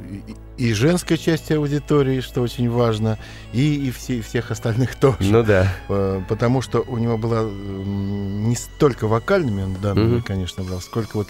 и, 0.56 0.72
женской 0.72 1.18
части 1.18 1.52
аудитории, 1.52 2.20
что 2.20 2.40
очень 2.40 2.70
важно, 2.70 3.18
и, 3.52 3.88
и 3.88 3.90
все, 3.90 4.22
всех 4.22 4.50
остальных 4.50 4.94
тоже. 5.00 5.16
Ну 5.20 5.42
да. 5.42 5.70
Э, 5.88 6.22
Потому 6.28 6.62
что 6.62 6.80
у 6.80 6.96
него 6.96 7.18
была 7.18 7.40
м, 7.40 8.48
не 8.48 8.56
столько 8.56 9.06
вокальными 9.08 9.62
он 9.62 9.74
данными, 9.74 10.14
Мгм. 10.16 10.22
конечно, 10.22 10.64
был, 10.64 10.80
сколько 10.80 11.16
вот 11.18 11.28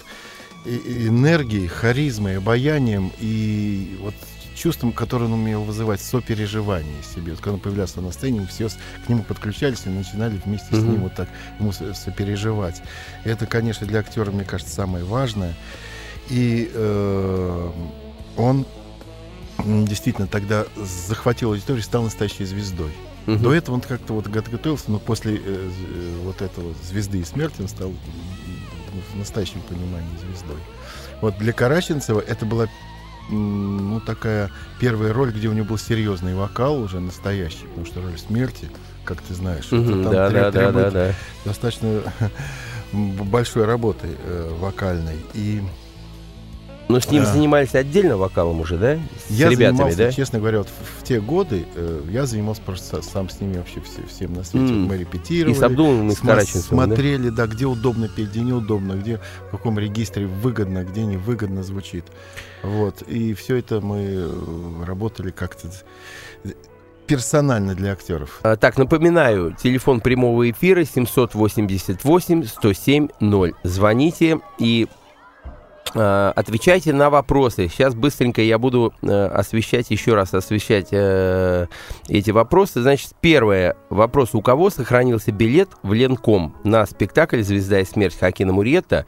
энергией, 0.65 1.67
харизмой, 1.67 2.37
обаянием 2.37 3.11
и 3.19 3.97
вот 4.01 4.13
чувством, 4.57 4.91
которое 4.91 5.25
он 5.25 5.33
умел 5.33 5.63
вызывать, 5.63 6.01
сопереживание 6.01 7.01
себе. 7.15 7.31
Вот 7.31 7.41
когда 7.41 7.53
он 7.53 7.59
появлялся 7.59 8.01
на 8.01 8.11
сцене, 8.11 8.41
мы 8.41 8.47
все 8.47 8.69
с- 8.69 8.77
к 9.05 9.09
нему 9.09 9.23
подключались 9.23 9.83
и 9.85 9.89
начинали 9.89 10.39
вместе 10.43 10.67
с 10.75 10.77
Мгм. 10.79 10.91
ним 10.91 11.01
вот 11.03 11.15
так 11.15 11.29
ему 11.59 11.71
со- 11.71 11.93
сопереживать. 11.93 12.81
Это, 13.23 13.45
конечно, 13.45 13.85
для 13.87 13.99
актера, 13.99 14.31
мне 14.31 14.43
кажется, 14.43 14.73
самое 14.73 15.05
важное. 15.05 15.53
И 16.29 16.69
э, 16.73 17.71
он 18.35 18.65
действительно 19.65 20.27
тогда 20.27 20.65
захватил 20.75 21.49
аудиторию 21.51 21.81
и 21.81 21.85
стал 21.85 22.03
настоящей 22.03 22.45
звездой. 22.45 22.91
Мгм. 23.25 23.41
До 23.43 23.53
этого 23.53 23.75
он 23.75 23.81
как-то 23.81 24.13
вот 24.13 24.27
го- 24.27 24.41
готовился, 24.51 24.91
но 24.91 24.99
после 24.99 25.41
э, 25.43 25.69
вот 26.23 26.41
этого 26.41 26.73
звезды 26.83 27.19
и 27.19 27.23
смерти 27.23 27.61
он 27.61 27.67
стал 27.67 27.91
в 29.13 29.17
настоящем 29.17 29.61
понимании 29.61 30.17
звездой. 30.19 30.57
Вот 31.21 31.37
для 31.37 31.53
Караченцева 31.53 32.19
это 32.19 32.45
была 32.45 32.67
ну, 33.29 33.99
такая 33.99 34.49
первая 34.79 35.13
роль, 35.13 35.31
где 35.31 35.47
у 35.47 35.53
него 35.53 35.65
был 35.65 35.77
серьезный 35.77 36.35
вокал 36.35 36.79
уже 36.81 36.99
настоящий, 36.99 37.65
потому 37.67 37.85
что 37.85 38.01
роль 38.01 38.17
смерти, 38.17 38.69
как 39.05 39.21
ты 39.21 39.33
знаешь, 39.33 39.71
Мгм. 39.71 39.83
это 39.89 40.03
там 40.03 40.11
Да, 40.13 40.29
тре- 40.29 40.39
да, 40.39 40.51
да, 40.51 40.51
да, 40.51 40.59
требует 40.71 40.93
да. 40.93 41.13
достаточно 41.45 42.01
большой 42.93 43.65
работы 43.65 44.07
э, 44.23 44.55
вокальной. 44.59 45.17
И 45.33 45.61
Но 46.89 46.99
с 47.01 47.09
ним 47.11 47.23
Да. 47.23 47.33
занимались 47.33 47.75
отдельно 47.75 48.15
вокалом 48.17 48.61
уже, 48.61 48.77
да? 48.77 48.97
С 49.27 49.31
я 49.31 49.49
ребятами, 49.49 49.75
занимался, 49.77 49.97
да? 49.97 50.11
честно 50.11 50.39
говоря, 50.39 50.59
вот 50.59 50.69
в, 50.69 51.01
в 51.01 51.03
те 51.03 51.19
годы 51.19 51.65
э, 51.75 52.01
я 52.09 52.25
занимался 52.25 52.61
просто 52.61 53.01
сам 53.01 53.27
с 53.29 53.41
ними 53.41 53.57
вообще 53.57 53.81
все- 53.81 54.05
всем 54.07 54.31
на 54.33 54.43
свете. 54.45 54.73
М. 54.73 54.83
Мы 54.85 54.95
репетировали. 54.97 55.59
Абдуловым, 55.63 56.09
и 56.09 56.15
с 56.15 56.19
Караченцевым, 56.19 56.79
да? 56.79 56.85
смотрели, 56.95 57.29
да? 57.29 57.45
где 57.47 57.65
удобно 57.65 58.07
петь, 58.07 58.29
где 58.29 58.39
неудобно, 58.39 58.93
где 58.93 59.19
в 59.47 59.51
каком 59.51 59.77
регистре 59.77 60.27
выгодно, 60.27 60.85
где 60.85 61.03
невыгодно 61.03 61.61
звучит. 61.63 62.05
Вот. 62.63 63.01
И 63.01 63.33
все 63.33 63.57
это 63.57 63.81
мы 63.81 63.97
э, 64.07 64.83
работали 64.85 65.31
как-то 65.31 65.67
персонально 67.05 67.73
для 67.75 67.91
актеров. 67.93 68.39
А, 68.43 68.55
Так, 68.57 68.77
напоминаю, 68.77 69.55
телефон 69.61 69.99
прямого 70.01 70.49
эфира 70.49 70.81
788-107-0. 70.81 73.53
Звоните 73.63 74.39
и 74.59 74.87
отвечайте 75.95 76.93
на 76.93 77.09
вопросы. 77.09 77.67
Сейчас 77.67 77.95
быстренько 77.95 78.41
я 78.41 78.57
буду 78.57 78.93
э, 79.01 79.25
освещать, 79.27 79.89
еще 79.89 80.13
раз 80.15 80.33
освещать 80.33 80.89
э, 80.91 81.67
эти 82.07 82.31
вопросы. 82.31 82.81
Значит, 82.81 83.11
первое. 83.21 83.75
Вопрос. 83.89 84.33
У 84.33 84.41
кого 84.41 84.69
сохранился 84.69 85.31
билет 85.31 85.69
в 85.83 85.93
Ленком 85.93 86.55
на 86.63 86.85
спектакль 86.85 87.41
«Звезда 87.41 87.79
и 87.79 87.85
смерть» 87.85 88.17
Хакина 88.17 88.53
Муретта? 88.53 89.05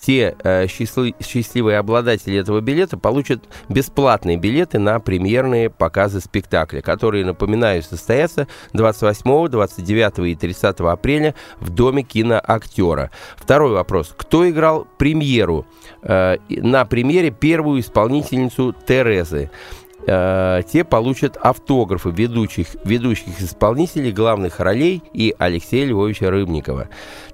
Те 0.00 0.34
э, 0.42 0.66
счастли- 0.66 1.14
счастливые 1.22 1.78
обладатели 1.78 2.38
этого 2.38 2.60
билета 2.60 2.96
получат 2.96 3.44
бесплатные 3.68 4.38
билеты 4.38 4.78
на 4.78 4.98
премьерные 4.98 5.68
показы 5.68 6.20
спектакля, 6.20 6.80
которые, 6.80 7.24
напоминаю, 7.24 7.82
состоятся 7.82 8.48
28, 8.72 9.48
29 9.48 10.18
и 10.30 10.34
30 10.34 10.80
апреля 10.80 11.34
в 11.58 11.70
Доме 11.70 12.02
киноактера. 12.02 13.10
Второй 13.36 13.72
вопрос. 13.72 14.14
Кто 14.16 14.48
играл 14.48 14.86
премьеру? 14.98 15.66
э, 16.02 16.36
на 16.48 16.84
премьере 16.84 17.30
первую 17.30 17.80
исполнительницу 17.80 18.74
Терезы? 18.86 19.50
э, 19.50 19.79
те 20.06 20.84
получат 20.84 21.36
автографы 21.36 22.10
ведущих, 22.10 22.68
ведущих 22.84 23.40
исполнителей 23.40 24.12
главных 24.12 24.60
ролей 24.60 25.02
и 25.12 25.34
Алексея 25.38 25.86
Львовича 25.86 26.30
Рыбникова. 26.30 26.88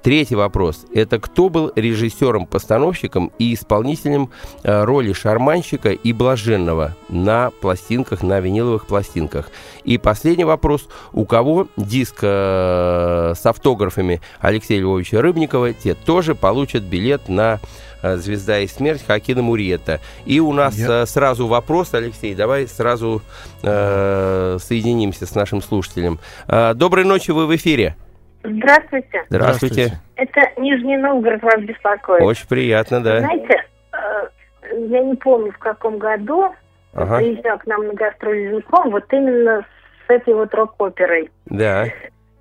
Третий 0.06 0.36
вопрос. 0.36 0.86
Это 0.94 1.18
кто 1.18 1.48
был 1.48 1.72
режиссером-постановщиком 1.74 3.32
и 3.40 3.54
исполнителем 3.54 4.30
э, 4.62 4.84
роли 4.84 5.12
шарманщика 5.12 5.90
и 5.90 6.12
блаженного 6.12 6.94
на 7.08 7.50
пластинках, 7.60 8.22
на 8.22 8.38
виниловых 8.38 8.86
пластинках? 8.86 9.50
И 9.82 9.98
последний 9.98 10.44
вопрос. 10.44 10.88
У 11.12 11.24
кого 11.24 11.66
диск 11.76 12.18
э, 12.22 13.32
с 13.36 13.44
автографами 13.46 14.20
Алексея 14.38 14.80
Львовича 14.80 15.20
Рыбникова, 15.20 15.72
те 15.72 15.94
тоже 15.94 16.36
получат 16.36 16.84
билет 16.84 17.28
на 17.28 17.54
э, 17.54 17.95
«Звезда 18.14 18.60
и 18.60 18.68
смерть» 18.68 19.04
Хакина 19.04 19.42
Муриета. 19.42 20.00
И 20.24 20.38
у 20.38 20.52
нас 20.52 20.78
Я... 20.78 21.02
э, 21.02 21.06
сразу 21.06 21.48
вопрос, 21.48 21.92
Алексей, 21.94 22.34
давай 22.34 22.68
сразу 22.68 23.22
э, 23.62 24.58
соединимся 24.60 25.26
с 25.26 25.34
нашим 25.34 25.60
слушателем. 25.60 26.20
Э, 26.46 26.74
доброй 26.74 27.04
ночи, 27.04 27.32
вы 27.32 27.46
в 27.46 27.56
эфире. 27.56 27.96
Здравствуйте. 28.44 29.24
Здравствуйте. 29.28 29.92
Это 30.14 30.40
Нижний 30.60 30.96
Новгород 30.96 31.42
вас 31.42 31.60
беспокоит. 31.62 32.22
Очень 32.22 32.46
приятно, 32.46 33.02
да. 33.02 33.18
Знаете, 33.18 33.64
э, 33.92 34.28
я 34.88 35.02
не 35.02 35.16
помню, 35.16 35.52
в 35.52 35.58
каком 35.58 35.98
году 35.98 36.54
ага. 36.94 37.18
приезжал 37.18 37.58
к 37.58 37.66
нам 37.66 37.86
на 37.86 37.94
гастроли 37.94 38.50
Зенком, 38.50 38.90
вот 38.90 39.04
именно 39.12 39.66
с 40.06 40.10
этой 40.10 40.34
вот 40.34 40.54
рок-оперой. 40.54 41.30
Да. 41.46 41.86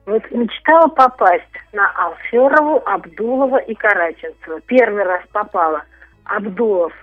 Вот 0.05 0.29
мечтала 0.31 0.87
попасть 0.87 1.43
на 1.73 1.89
Алферову, 1.95 2.81
Абдулова 2.85 3.57
и 3.57 3.73
Караченцева. 3.73 4.61
Первый 4.61 5.03
раз 5.03 5.21
попала 5.31 5.83
Абдулов, 6.25 6.93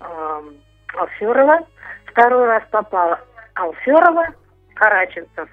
э, 0.00 0.42
Алферова. 0.94 1.60
Второй 2.06 2.46
раз 2.46 2.62
попала 2.70 3.18
Алферова, 3.54 4.26
Караченцев 4.74 5.48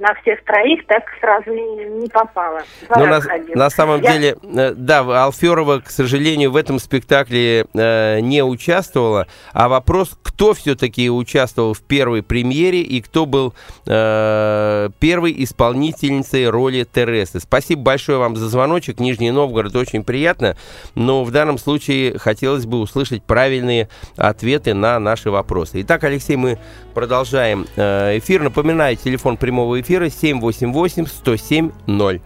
на 0.00 0.14
всех 0.14 0.42
троих 0.44 0.86
так 0.86 1.04
сразу 1.20 1.50
не, 1.50 1.84
не 1.84 2.08
попало. 2.08 2.62
Ну, 2.96 3.06
на, 3.06 3.20
на 3.54 3.70
самом 3.70 4.00
Я... 4.00 4.12
деле, 4.12 4.36
э, 4.42 4.72
да, 4.74 5.00
Алферова, 5.24 5.80
к 5.80 5.90
сожалению, 5.90 6.50
в 6.50 6.56
этом 6.56 6.78
спектакле 6.78 7.66
э, 7.74 8.20
не 8.20 8.42
участвовала. 8.42 9.26
А 9.52 9.68
вопрос, 9.68 10.18
кто 10.22 10.54
все-таки 10.54 11.10
участвовал 11.10 11.74
в 11.74 11.82
первой 11.82 12.22
премьере 12.22 12.80
и 12.80 13.02
кто 13.02 13.26
был 13.26 13.52
э, 13.86 14.88
первой 14.98 15.34
исполнительницей 15.44 16.48
роли 16.48 16.86
Тересы. 16.90 17.38
Спасибо 17.38 17.82
большое 17.82 18.16
вам 18.16 18.36
за 18.36 18.48
звоночек. 18.48 19.00
Нижний 19.00 19.30
Новгород 19.30 19.76
очень 19.76 20.02
приятно. 20.02 20.56
Но 20.94 21.24
в 21.24 21.30
данном 21.30 21.58
случае 21.58 22.18
хотелось 22.18 22.64
бы 22.64 22.80
услышать 22.80 23.22
правильные 23.22 23.90
ответы 24.16 24.72
на 24.72 24.98
наши 24.98 25.30
вопросы. 25.30 25.82
Итак, 25.82 26.04
Алексей, 26.04 26.36
мы 26.36 26.58
продолжаем 26.94 27.66
э, 27.76 28.16
эфир. 28.16 28.42
Напоминаю, 28.42 28.96
телефон 28.96 29.36
прямого 29.36 29.78
эфира 29.78 29.89
эфира 29.90 30.06
788-107-0. 30.06 32.20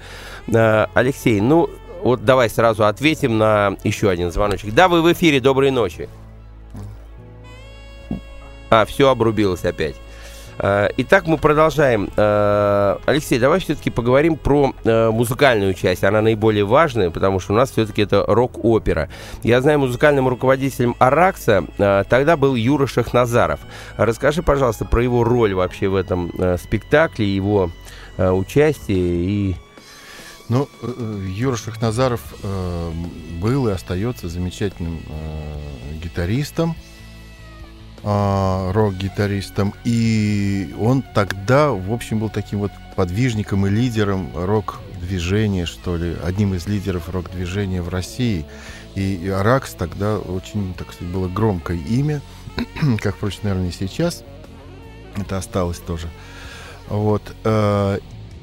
Э, 0.49 0.87
Алексей, 0.93 1.41
ну 1.41 1.71
вот 2.03 2.23
давай 2.25 2.51
сразу 2.51 2.85
ответим 2.85 3.39
на 3.39 3.79
еще 3.83 4.11
один 4.11 4.31
звоночек. 4.31 4.75
Да, 4.75 4.89
вы 4.89 5.01
в 5.01 5.11
эфире, 5.13 5.41
доброй 5.41 5.71
ночи. 5.71 6.11
А, 8.71 8.85
все 8.85 9.09
обрубилось 9.09 9.65
опять. 9.65 9.97
Э, 10.59 10.89
итак, 10.97 11.27
мы 11.27 11.39
продолжаем. 11.39 12.11
Э, 12.17 12.97
Алексей, 13.07 13.39
давай 13.39 13.61
все-таки 13.61 13.91
поговорим 13.91 14.37
про 14.37 14.73
э, 14.85 15.11
музыкальную 15.11 15.75
часть. 15.75 16.05
Она 16.05 16.23
наиболее 16.23 16.65
важная, 16.65 17.11
потому 17.11 17.41
что 17.41 17.53
у 17.53 17.57
нас 17.57 17.71
все-таки 17.71 18.03
это 18.03 18.25
рок-опера. 18.27 19.09
Я 19.43 19.61
знаю, 19.61 19.81
музыкальным 19.81 20.29
руководителем 20.29 20.95
Аракса 20.99 21.65
тогда 21.77 22.37
был 22.37 22.55
Юра 22.55 22.87
Шахназаров. 22.87 23.61
Расскажи, 23.97 24.43
пожалуйста, 24.43 24.85
про 24.85 25.03
его 25.03 25.25
роль 25.25 25.55
вообще 25.55 25.89
в 25.89 25.97
этом 25.97 26.33
спектакле, 26.59 27.35
его 27.35 27.71
участие 28.17 28.99
и 28.99 29.57
ну, 30.49 30.69
Юра 31.27 31.57
Шахназаров 31.57 32.21
был 33.41 33.69
и 33.69 33.73
остается 33.73 34.29
замечательным 34.29 35.01
гитаристом, 36.03 36.77
э, 38.05 38.71
рок-гитаристом, 38.73 39.75
и 39.85 40.75
он 40.79 41.03
тогда, 41.03 41.71
в 41.71 41.93
общем, 41.93 42.21
был 42.21 42.29
таким 42.29 42.61
вот 42.61 42.73
подвижником 42.97 43.67
и 43.67 43.71
лидером 43.71 44.31
рок-движения, 44.35 45.67
что 45.67 45.97
ли, 45.97 46.17
одним 46.25 46.55
из 46.55 46.67
лидеров 46.67 47.09
рок-движения 47.09 47.83
в 47.83 47.89
России. 47.89 48.45
И, 48.95 49.15
и 49.15 49.29
Аракс 49.29 49.73
тогда 49.73 50.19
очень, 50.19 50.75
так 50.75 50.93
сказать, 50.93 51.13
было 51.13 51.29
громкое 51.29 51.79
имя, 51.79 52.21
как, 53.01 53.17
впрочем, 53.17 53.41
наверное, 53.45 53.69
и 53.69 53.73
сейчас. 53.73 54.23
Это 55.17 55.39
осталось 55.39 55.79
тоже. 55.79 56.09
Вот. 56.89 57.23
Э, 57.45 57.99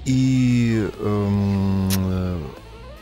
и 0.05 0.89
э, 0.93 2.39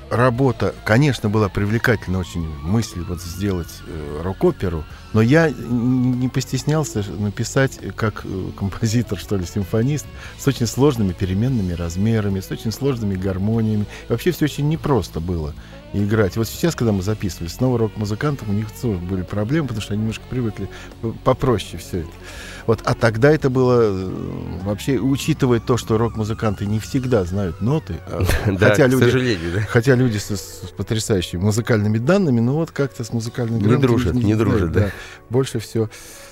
работа, 0.09 0.75
конечно, 0.85 1.29
была 1.29 1.49
привлекательна 1.49 2.19
очень 2.19 2.47
мысль 2.61 3.01
вот 3.01 3.21
сделать 3.21 3.81
э, 3.87 4.21
рок-оперу, 4.23 4.83
но 5.13 5.21
я 5.21 5.49
не 5.49 6.29
постеснялся 6.29 7.03
написать 7.17 7.79
как 7.95 8.21
э, 8.25 8.49
композитор, 8.57 9.17
что 9.17 9.37
ли, 9.37 9.45
симфонист, 9.45 10.05
с 10.37 10.47
очень 10.47 10.67
сложными 10.67 11.13
переменными 11.13 11.73
размерами, 11.73 12.39
с 12.39 12.51
очень 12.51 12.71
сложными 12.71 13.15
гармониями. 13.15 13.85
И 14.07 14.11
вообще 14.11 14.31
все 14.31 14.45
очень 14.45 14.69
непросто 14.69 15.19
было 15.19 15.53
играть. 15.93 16.37
Вот 16.37 16.47
сейчас, 16.47 16.75
когда 16.75 16.91
мы 16.91 17.01
записывали, 17.01 17.47
снова 17.49 17.79
рок-музыкантам, 17.79 18.49
у 18.49 18.53
них 18.53 18.67
тоже 18.71 18.99
были 18.99 19.23
проблемы, 19.23 19.67
потому 19.67 19.81
что 19.81 19.93
они 19.93 20.01
немножко 20.01 20.23
привыкли 20.29 20.69
попроще 21.23 21.77
все 21.77 21.99
это. 21.99 22.11
Вот, 22.67 22.81
а 22.83 22.93
тогда 22.93 23.31
это 23.31 23.49
было 23.49 23.81
э, 23.81 24.11
вообще, 24.63 24.97
учитывая 24.97 25.59
то, 25.59 25.75
что 25.77 25.97
рок-музыканты 25.97 26.67
не 26.67 26.79
всегда 26.79 27.23
знают 27.25 27.61
ноты, 27.61 27.95
а, 28.05 28.23
хотя, 28.59 28.85
люди, 28.85 29.09
хотя 29.67 29.95
люди 29.95 30.19
с, 30.19 30.31
потрясающими 30.77 31.41
музыкальными 31.41 31.97
данными, 31.97 32.39
но 32.39 32.53
вот 32.53 32.69
как-то 32.69 33.03
с 33.03 33.11
музыкальными 33.11 33.67
Не 33.67 33.77
дружат, 33.77 34.13
не 34.13 34.35
дружат, 34.35 34.71
да. 34.71 34.91
Больше 35.29 35.59
все 35.59 35.89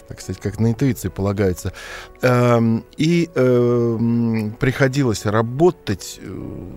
так 0.07 0.21
сказать, 0.21 0.41
как 0.41 0.57
на 0.57 0.71
интуиции 0.71 1.09
полагается. 1.09 1.73
Эм, 2.21 2.85
и 2.95 3.29
эм, 3.35 4.55
приходилось 4.57 5.25
работать 5.25 6.19
э, 6.21 6.67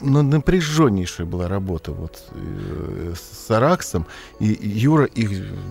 ну, 0.00 0.22
напряженнейшая 0.22 1.26
была 1.26 1.48
работа 1.48 1.92
вот 1.92 2.22
э, 2.32 3.14
с 3.16 3.50
Араксом, 3.50 4.06
и 4.38 4.46
Юра 4.46 5.06
их 5.06 5.30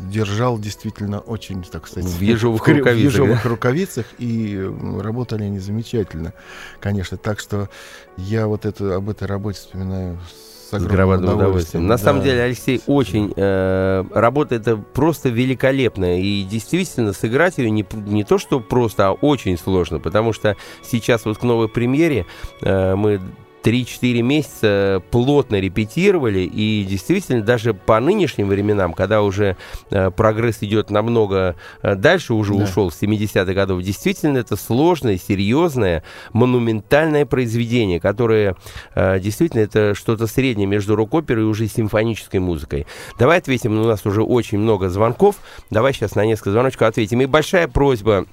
держал 0.10 0.60
действительно 0.60 1.20
очень, 1.20 1.64
так 1.64 1.88
сказать, 1.88 2.10
в 2.10 2.22
ежовых, 2.22 2.68
в, 2.68 2.68
рукавицах, 2.68 3.12
в 3.12 3.14
ежовых 3.14 3.44
да? 3.44 3.50
рукавицах, 3.50 4.06
и 4.18 4.72
работали 5.00 5.44
они 5.44 5.60
замечательно, 5.60 6.34
конечно. 6.80 7.18
Так 7.18 7.40
что 7.40 7.70
я 8.18 8.48
вот 8.48 8.66
это, 8.66 8.96
об 8.96 9.10
этой 9.10 9.28
работе 9.28 9.60
вспоминаю 9.60 10.20
с 10.30 10.55
огромным 10.72 11.24
удовольствием. 11.24 11.38
удовольствием. 11.38 11.88
На 11.88 11.98
да. 11.98 12.04
самом 12.04 12.24
деле, 12.24 12.42
Алексей, 12.42 12.82
очень 12.88 13.34
э, 13.36 14.04
работа 14.14 14.56
это 14.56 14.78
просто 14.78 15.30
великолепная. 15.30 16.20
И 16.20 16.44
действительно, 16.44 17.14
сыграть 17.14 17.58
ее 17.58 17.70
не, 17.70 17.86
не 18.08 18.24
то, 18.24 18.38
что 18.38 18.60
просто, 18.60 19.10
а 19.10 19.12
очень 19.12 19.58
сложно. 19.58 20.00
Потому 20.00 20.34
что 20.34 20.56
сейчас 20.84 21.26
вот 21.26 21.38
к 21.38 21.44
новой 21.44 21.70
премьере 21.70 22.26
э, 22.62 22.96
мы 22.96 23.20
3-4 23.66 24.22
месяца 24.22 25.02
плотно 25.10 25.60
репетировали, 25.60 26.42
и 26.42 26.86
действительно 26.88 27.42
даже 27.42 27.74
по 27.74 28.00
нынешним 28.00 28.48
временам, 28.48 28.94
когда 28.94 29.24
уже 29.24 29.58
э, 29.90 30.12
прогресс 30.12 30.58
идет 30.62 30.92
намного 30.92 31.56
э, 31.82 31.96
дальше, 31.96 32.36
уже 32.36 32.54
да. 32.54 32.64
ушел 32.64 32.92
с 32.92 33.02
70-х 33.02 33.54
годов, 33.54 33.82
действительно 33.82 34.38
это 34.38 34.56
сложное, 34.56 35.18
серьезное, 35.18 36.04
монументальное 36.32 37.26
произведение, 37.26 38.00
которое 38.00 38.56
э, 38.94 39.20
действительно 39.20 39.62
это 39.62 39.96
что-то 39.96 40.28
среднее 40.28 40.68
между 40.68 40.96
рок-оперой 40.96 41.44
и 41.44 41.48
уже 41.48 41.68
симфонической 41.68 42.40
музыкой. 42.40 42.86
Давай 43.18 43.40
ответим, 43.40 43.80
у 43.80 43.86
нас 43.86 44.06
уже 44.06 44.22
очень 44.22 44.60
много 44.60 44.90
звонков, 44.90 45.38
давай 45.72 45.92
сейчас 45.94 46.14
на 46.14 46.24
несколько 46.24 46.52
звоночков 46.52 46.88
ответим. 46.90 47.22
И 47.22 47.26
большая 47.26 47.68
просьба 47.68 48.28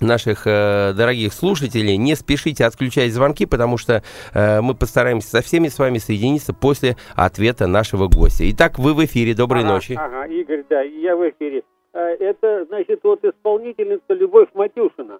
наших 0.00 0.46
э, 0.46 0.92
дорогих 0.94 1.32
слушателей, 1.32 1.96
не 1.96 2.14
спешите 2.14 2.64
отключать 2.64 3.12
звонки, 3.12 3.46
потому 3.46 3.76
что 3.76 4.02
э, 4.32 4.60
мы 4.60 4.74
постараемся 4.74 5.28
со 5.28 5.42
всеми 5.42 5.68
с 5.68 5.78
вами 5.78 5.98
соединиться 5.98 6.54
после 6.54 6.96
ответа 7.16 7.66
нашего 7.66 8.08
гостя. 8.08 8.48
Итак, 8.50 8.78
вы 8.78 8.94
в 8.94 9.04
эфире. 9.04 9.34
Доброй 9.34 9.62
ага, 9.62 9.72
ночи. 9.72 9.92
Ага, 9.98 10.26
Игорь, 10.26 10.64
да, 10.68 10.82
я 10.82 11.16
в 11.16 11.28
эфире. 11.30 11.62
Э, 11.92 11.98
это, 12.20 12.64
значит, 12.68 13.00
вот 13.02 13.24
исполнительница 13.24 14.14
Любовь 14.14 14.48
Матюшина. 14.54 15.18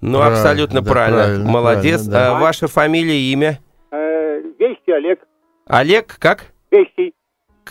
Ну, 0.00 0.18
правильно, 0.18 0.38
абсолютно 0.38 0.80
да, 0.82 0.90
правильно. 0.90 1.18
правильно. 1.18 1.50
Молодец. 1.50 2.06
Правильно, 2.06 2.12
да. 2.12 2.36
а, 2.36 2.40
ваша 2.40 2.66
фамилия, 2.66 3.18
имя? 3.32 3.58
Э, 3.90 4.40
Вещий 4.58 4.92
Олег. 4.92 5.20
Олег, 5.66 6.16
как? 6.18 6.52
Вещий. 6.70 7.14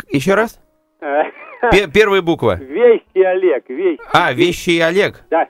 Еще 0.10 0.34
раз? 0.34 0.60
Э, 1.02 1.24
Первая 1.94 2.22
буква. 2.22 2.56
Вещий 2.56 3.24
Олег. 3.24 3.70
Вещий. 3.70 4.02
А, 4.14 4.34
Вещий 4.34 4.80
Олег. 4.80 5.24
Да. 5.30 5.48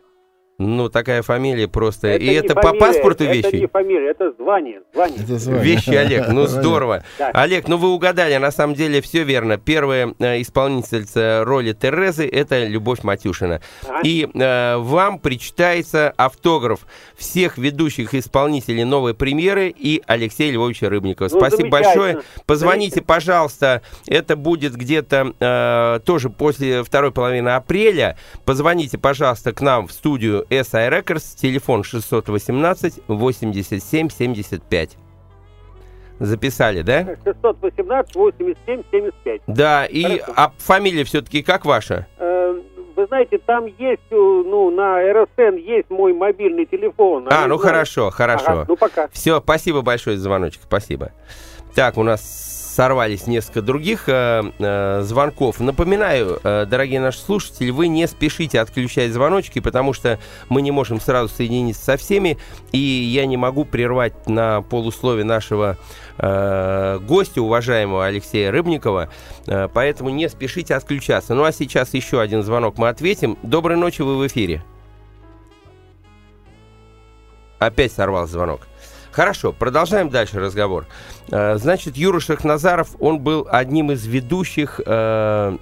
Ну, 0.61 0.89
такая 0.89 1.21
фамилия 1.23 1.67
просто. 1.67 2.15
И 2.15 2.29
не 2.29 2.33
это 2.33 2.53
по 2.53 2.61
фамилия, 2.61 2.79
паспорту 2.79 3.23
Это 3.23 3.33
вещи? 3.33 3.55
не 3.55 3.67
фамилия, 3.67 4.11
это 4.11 4.31
звание. 4.37 4.81
звание. 4.93 5.19
Это 5.23 5.37
звание. 5.37 5.63
Вещи, 5.63 5.89
Олег, 5.89 6.27
ну 6.29 6.45
здорово. 6.45 7.03
Да. 7.17 7.29
Олег, 7.29 7.67
ну 7.67 7.77
вы 7.77 7.89
угадали, 7.89 8.37
на 8.37 8.51
самом 8.51 8.75
деле 8.75 9.01
все 9.01 9.23
верно. 9.23 9.57
Первая 9.57 10.13
э, 10.19 10.41
исполнительница 10.41 11.43
роли 11.45 11.73
Терезы– 11.73 12.27
это 12.31 12.65
Любовь 12.65 13.03
Матюшина. 13.03 13.61
Ага. 13.87 14.01
И 14.03 14.27
э, 14.31 14.77
вам 14.77 15.19
причитается 15.19 16.13
автограф 16.15 16.81
всех 17.15 17.57
ведущих 17.57 18.13
исполнителей 18.13 18.83
новой 18.83 19.13
премьеры 19.13 19.73
и 19.75 20.03
Алексея 20.05 20.51
Львовича 20.51 20.89
Рыбникова. 20.89 21.29
Ну, 21.31 21.37
Спасибо 21.39 21.69
большое. 21.69 22.21
Позвоните, 22.45 23.01
пожалуйста. 23.01 23.81
Это 24.07 24.35
будет 24.35 24.75
где-то 24.75 25.33
э, 25.39 25.99
тоже 26.05 26.29
после 26.29 26.83
второй 26.83 27.11
половины 27.11 27.49
апреля. 27.49 28.17
Позвоните, 28.45 28.97
пожалуйста, 28.97 29.53
к 29.53 29.61
нам 29.61 29.87
в 29.87 29.91
студию 29.91 30.45
SI 30.51 30.89
Records. 30.89 31.35
Телефон 31.39 31.83
618 31.83 33.01
87 33.07 34.09
75. 34.09 34.97
Записали, 36.19 36.81
да? 36.83 37.15
618 37.23 38.15
87 38.15 38.83
75. 38.91 39.41
Да, 39.47 39.85
и 39.85 40.03
Хорошо. 40.19 40.33
а 40.35 40.51
фамилия 40.59 41.03
все-таки 41.03 41.41
как 41.41 41.65
ваша? 41.65 42.05
Э, 42.19 42.59
Вы 42.95 43.07
знаете, 43.07 43.39
там 43.39 43.65
есть, 43.65 44.01
э, 44.11 44.15
ну, 44.15 44.69
на 44.69 44.99
РСН 45.01 45.55
есть 45.57 45.89
мой 45.89 46.13
мобильный 46.13 46.65
телефон. 46.67 47.27
А, 47.27 47.39
Они 47.39 47.47
ну 47.47 47.57
знают. 47.57 47.61
хорошо, 47.61 48.09
хорошо. 48.11 48.45
Ага, 48.47 48.65
ну 48.67 48.75
пока. 48.77 49.07
Все, 49.11 49.39
спасибо 49.39 49.81
большое 49.81 50.17
за 50.17 50.23
звоночек, 50.23 50.61
спасибо. 50.63 51.11
Так, 51.73 51.97
у 51.97 52.03
нас 52.03 52.21
сорвались 52.71 53.27
несколько 53.27 53.61
других 53.61 54.07
э, 54.07 54.43
э, 54.57 55.01
звонков. 55.03 55.59
Напоминаю, 55.59 56.39
э, 56.43 56.65
дорогие 56.65 56.99
наши 56.99 57.19
слушатели, 57.19 57.69
вы 57.69 57.87
не 57.87 58.07
спешите 58.07 58.59
отключать 58.59 59.11
звоночки, 59.11 59.59
потому 59.59 59.93
что 59.93 60.19
мы 60.49 60.61
не 60.61 60.71
можем 60.71 60.99
сразу 60.99 61.33
соединиться 61.33 61.83
со 61.83 61.97
всеми, 61.97 62.37
и 62.71 62.77
я 62.77 63.25
не 63.25 63.37
могу 63.37 63.65
прервать 63.65 64.27
на 64.27 64.61
полуслове 64.61 65.23
нашего 65.23 65.77
э, 66.17 66.99
гостя, 67.01 67.41
уважаемого 67.41 68.05
Алексея 68.05 68.51
Рыбникова, 68.51 69.09
э, 69.47 69.67
поэтому 69.73 70.09
не 70.09 70.29
спешите 70.29 70.75
отключаться. 70.75 71.33
Ну 71.33 71.43
а 71.43 71.51
сейчас 71.51 71.93
еще 71.93 72.21
один 72.21 72.43
звонок 72.43 72.77
мы 72.77 72.87
ответим. 72.87 73.37
Доброй 73.43 73.77
ночи, 73.77 74.01
вы 74.01 74.17
в 74.17 74.25
эфире. 74.27 74.63
Опять 77.59 77.91
сорвался 77.91 78.33
звонок. 78.33 78.70
Хорошо, 79.11 79.51
продолжаем 79.51 80.09
дальше 80.09 80.39
разговор. 80.39 80.85
Э, 81.31 81.57
Значит, 81.57 81.97
Юра 81.97 82.19
Шахназаров, 82.19 82.95
он 82.99 83.19
был 83.19 83.47
одним 83.49 83.91
из 83.91 84.05
ведущих, 84.05 84.79
э, 84.85 85.57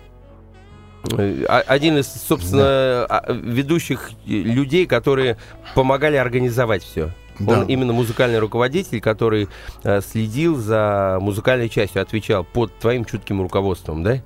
э, 1.17 1.45
один 1.45 1.97
из, 1.97 2.07
собственно, 2.07 3.05
а, 3.05 3.33
ведущих 3.33 4.11
людей, 4.25 4.85
которые 4.85 5.37
помогали 5.73 6.15
организовать 6.15 6.83
все. 6.83 7.11
Да. 7.39 7.61
Он 7.61 7.65
именно 7.67 7.93
музыкальный 7.93 8.39
руководитель, 8.39 8.99
который 8.99 9.47
э, 9.83 10.01
следил 10.01 10.57
за 10.57 11.17
музыкальной 11.21 11.69
частью, 11.69 12.01
отвечал 12.01 12.43
под 12.43 12.77
твоим 12.79 13.05
чутким 13.05 13.41
руководством, 13.41 14.03
да? 14.03 14.21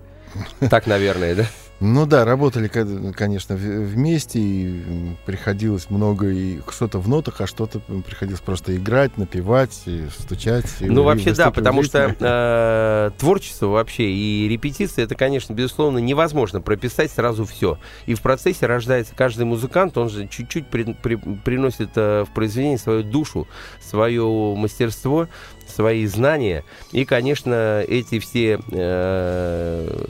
Так, 0.70 0.88
наверное, 0.88 1.36
да? 1.36 1.46
Ну 1.86 2.06
да, 2.06 2.24
работали, 2.24 2.70
ко- 2.70 3.12
конечно, 3.14 3.58
вместе, 3.58 4.40
и 4.40 4.84
приходилось 5.26 5.90
много 5.90 6.30
и 6.30 6.60
что-то 6.72 7.00
в 7.00 7.10
нотах, 7.10 7.42
а 7.42 7.46
что-то 7.48 7.80
приходилось 7.80 8.40
просто 8.40 8.74
играть, 8.78 9.18
напевать, 9.18 9.82
и 9.86 10.06
стучать. 10.18 10.64
и- 10.80 10.86
Ну, 10.86 11.04
вообще, 11.04 11.34
да, 11.34 11.52
потому 11.52 11.84
что 11.84 12.16
э, 12.26 13.12
творчество 13.20 13.66
вообще 13.68 14.10
и 14.10 14.48
репетиции, 14.48 15.04
это, 15.04 15.16
конечно, 15.16 15.52
безусловно, 15.54 15.98
невозможно 15.98 16.62
прописать 16.62 17.12
сразу 17.12 17.44
все. 17.44 17.78
И 18.06 18.14
в 18.14 18.22
процессе 18.22 18.66
рождается 18.66 19.14
каждый 19.14 19.44
музыкант, 19.46 19.98
он 19.98 20.08
же 20.10 20.26
чуть-чуть 20.30 20.68
при- 20.68 20.94
при- 20.94 21.16
приносит 21.44 21.90
э, 21.98 22.24
в 22.24 22.34
произведение 22.34 22.78
свою 22.78 23.04
душу, 23.04 23.46
свое 23.82 24.24
мастерство, 24.56 25.28
свои 25.68 26.06
знания. 26.06 26.64
И, 26.92 27.06
конечно, 27.06 27.84
эти 27.88 28.20
все, 28.20 28.60
э, 28.72 30.06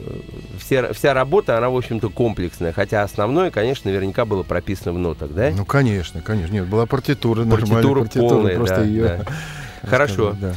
все 0.58 0.92
вся 0.92 1.14
работа, 1.14 1.58
она, 1.58 1.70
в 1.70 1.76
общем-то, 1.76 2.08
комплексная. 2.10 2.72
Хотя 2.72 3.02
основное, 3.02 3.50
конечно, 3.50 3.90
наверняка 3.90 4.24
было 4.24 4.42
прописано 4.42 4.92
в 4.92 4.98
нотах, 4.98 5.30
да? 5.30 5.50
Ну, 5.56 5.64
конечно, 5.64 6.20
конечно. 6.20 6.52
Нет, 6.52 6.66
была 6.66 6.86
партитура, 6.86 7.44
Партитура 7.44 8.00
партитура, 8.00 8.28
полная, 8.28 8.56
просто 8.56 8.76
да, 8.76 8.84
ее... 8.84 9.02
да. 9.04 9.24
Хорошо. 9.88 10.34
Да. 10.40 10.54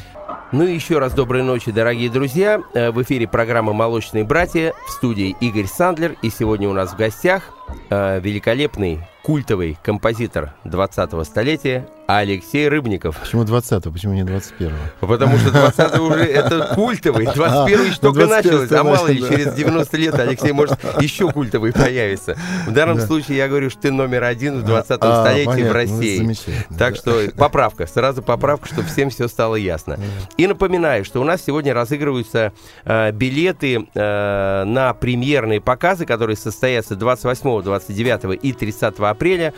Ну 0.53 0.65
и 0.65 0.73
еще 0.73 0.99
раз 0.99 1.13
доброй 1.13 1.43
ночи, 1.43 1.71
дорогие 1.71 2.09
друзья. 2.09 2.61
Э, 2.73 2.91
В 2.91 3.01
эфире 3.03 3.27
программа 3.27 3.73
«Молочные 3.73 4.23
братья» 4.23 4.73
в 4.87 4.91
студии 4.91 5.35
Игорь 5.41 5.65
Сандлер. 5.67 6.15
И 6.21 6.29
сегодня 6.29 6.69
у 6.69 6.73
нас 6.73 6.91
в 6.93 6.95
гостях 6.95 7.43
э, 7.89 8.21
великолепный, 8.21 9.01
культовый 9.23 9.77
композитор 9.83 10.53
20-го 10.63 11.23
столетия 11.25 11.87
Алексей 12.07 12.69
Рыбников. 12.69 13.17
Почему 13.17 13.43
20 13.43 13.83
почему 13.91 14.13
не 14.13 14.23
21 14.23 14.71
Потому 15.01 15.37
что 15.37 15.51
20 15.51 15.99
уже 15.99 16.23
это 16.23 16.71
культовый, 16.73 17.25
21 17.25 17.79
ну, 17.79 17.93
только 17.99 18.27
21 18.27 18.61
началось, 18.61 18.71
а 18.71 18.83
мало 18.83 19.07
ли 19.07 19.19
через 19.19 19.53
90 19.53 19.97
лет 19.97 20.15
Алексей 20.17 20.53
может 20.53 20.77
еще 21.01 21.29
культовый 21.29 21.73
появится. 21.73 22.37
В 22.65 22.71
данном 22.71 22.97
Да. 22.97 23.05
случае 23.05 23.37
я 23.37 23.49
говорю, 23.49 23.69
что 23.69 23.81
ты 23.81 23.91
номер 23.91 24.23
один 24.23 24.61
в 24.61 24.63
20 24.63 24.99
А, 25.01 25.21
столетии 25.21 25.63
в 25.63 25.67
ну, 25.67 25.73
России. 25.73 26.35
Так 26.77 26.95
что 26.95 27.23
поправка, 27.35 27.85
сразу 27.87 28.23
поправка, 28.23 28.67
чтобы 28.67 28.87
всем 28.87 29.09
все 29.09 29.27
стало 29.27 29.55
ясно. 29.55 29.99
И 30.37 30.47
напоминаю, 30.47 31.03
что 31.03 31.19
у 31.19 31.25
нас 31.25 31.43
сегодня 31.45 31.73
разыгрываются 31.73 32.53
э, 32.85 33.11
билеты 33.11 33.87
э, 33.93 34.63
на 34.63 34.93
премьерные 34.93 35.59
показы, 35.59 36.05
которые 36.05 36.37
состоятся 36.37 36.95
28, 36.95 37.63
29 37.63 38.39
и 38.41 38.53
30 38.53 38.99
апреля. 38.99 39.53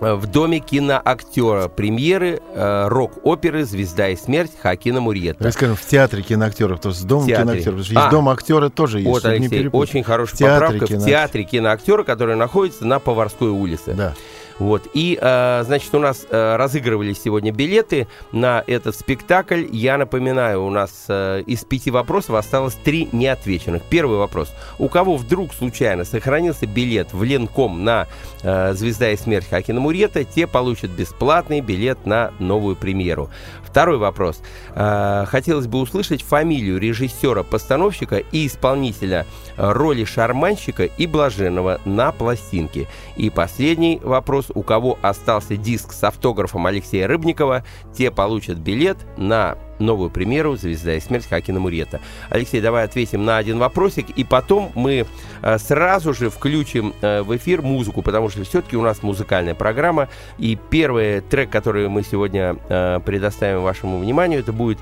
Э, 0.00 0.14
в 0.14 0.26
доме 0.26 0.58
киноактера 0.60 1.68
премьеры 1.68 2.40
э, 2.54 2.88
рок-оперы 2.88 3.64
«Звезда 3.64 4.08
и 4.08 4.16
смерть» 4.16 4.52
Хакина 4.60 5.00
Мурьетта. 5.00 5.40
Давай 5.40 5.52
скажем, 5.52 5.76
в 5.76 5.80
театре 5.82 6.22
киноактеров, 6.22 6.80
то 6.80 6.88
есть 6.90 7.00
с 7.00 7.04
домом 7.04 7.26
Театре. 7.26 7.44
киноактеров. 7.60 7.76
Потому 7.78 7.84
что 7.84 7.98
А. 7.98 8.02
есть 8.02 8.10
дом 8.10 8.28
актера 8.28 8.68
тоже 8.68 8.98
есть. 9.00 9.08
Вот, 9.10 9.24
Алексей, 9.24 9.68
очень 9.68 10.02
хорошая 10.02 10.36
В 10.50 10.52
поправка. 10.60 10.86
В 10.86 10.88
кино- 10.88 11.04
театре 11.06 11.44
киноактера, 11.44 12.02
который 12.04 12.36
находится 12.36 12.84
на 12.86 12.98
Поварской 12.98 13.48
улице. 13.48 13.94
Да. 13.94 14.14
Вот. 14.58 14.88
И, 14.94 15.18
э, 15.20 15.62
значит, 15.64 15.94
у 15.94 15.98
нас 15.98 16.26
э, 16.28 16.56
разыгрывались 16.56 17.20
сегодня 17.22 17.52
билеты 17.52 18.08
на 18.32 18.64
этот 18.66 18.96
спектакль. 18.96 19.66
Я 19.70 19.98
напоминаю, 19.98 20.64
у 20.64 20.70
нас 20.70 21.06
э, 21.08 21.42
из 21.46 21.64
пяти 21.64 21.90
вопросов 21.90 22.36
осталось 22.36 22.74
три 22.74 23.08
неотвеченных. 23.12 23.82
Первый 23.82 24.18
вопрос. 24.18 24.52
У 24.78 24.88
кого 24.88 25.16
вдруг 25.16 25.52
случайно 25.52 26.04
сохранился 26.04 26.66
билет 26.66 27.12
в 27.12 27.22
Ленком 27.22 27.84
на 27.84 28.06
э, 28.42 28.72
«Звезда 28.74 29.10
и 29.10 29.16
смерть» 29.16 29.48
Хакина 29.48 29.80
Мурета, 29.80 30.24
те 30.24 30.46
получат 30.46 30.90
бесплатный 30.90 31.60
билет 31.60 32.06
на 32.06 32.32
новую 32.38 32.76
премьеру. 32.76 33.30
Второй 33.76 33.98
вопрос. 33.98 34.40
Э, 34.74 35.26
хотелось 35.28 35.66
бы 35.66 35.80
услышать 35.80 36.22
фамилию 36.22 36.78
режиссера-постановщика 36.78 38.16
и 38.16 38.46
исполнителя 38.46 39.26
э, 39.58 39.70
роли 39.70 40.04
шарманщика 40.04 40.84
и 40.84 41.06
блаженного 41.06 41.78
на 41.84 42.10
пластинке. 42.10 42.88
И 43.18 43.28
последний 43.28 44.00
вопрос. 44.02 44.46
У 44.54 44.62
кого 44.62 44.98
остался 45.02 45.58
диск 45.58 45.92
с 45.92 46.02
автографом 46.04 46.64
Алексея 46.64 47.06
Рыбникова, 47.06 47.66
те 47.92 48.10
получат 48.10 48.56
билет 48.56 48.96
на 49.18 49.58
новую 49.78 50.10
премьеру 50.10 50.56
«Звезда 50.56 50.94
и 50.94 51.00
смерть» 51.00 51.28
Хакина 51.28 51.60
Мурета. 51.60 52.00
Алексей, 52.30 52.60
давай 52.60 52.84
ответим 52.84 53.24
на 53.24 53.36
один 53.36 53.58
вопросик, 53.58 54.10
и 54.10 54.24
потом 54.24 54.70
мы 54.74 55.06
э, 55.42 55.58
сразу 55.58 56.14
же 56.14 56.30
включим 56.30 56.94
э, 57.00 57.22
в 57.22 57.36
эфир 57.36 57.62
музыку, 57.62 58.02
потому 58.02 58.28
что 58.28 58.44
все-таки 58.44 58.76
у 58.76 58.82
нас 58.82 59.02
музыкальная 59.02 59.54
программа, 59.54 60.08
и 60.38 60.58
первый 60.70 61.20
трек, 61.20 61.50
который 61.50 61.88
мы 61.88 62.02
сегодня 62.02 62.56
э, 62.68 63.00
предоставим 63.04 63.62
вашему 63.62 63.98
вниманию, 63.98 64.40
это 64.40 64.52
будет 64.52 64.78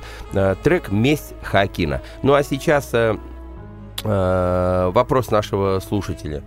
трек 0.63 0.91
«Месть 0.91 1.35
Хакина». 1.43 2.01
Ну 2.23 2.35
а 2.35 2.43
сейчас 2.43 2.93
вопрос 4.03 5.31
нашего 5.31 5.79
слушателя. 5.81 6.43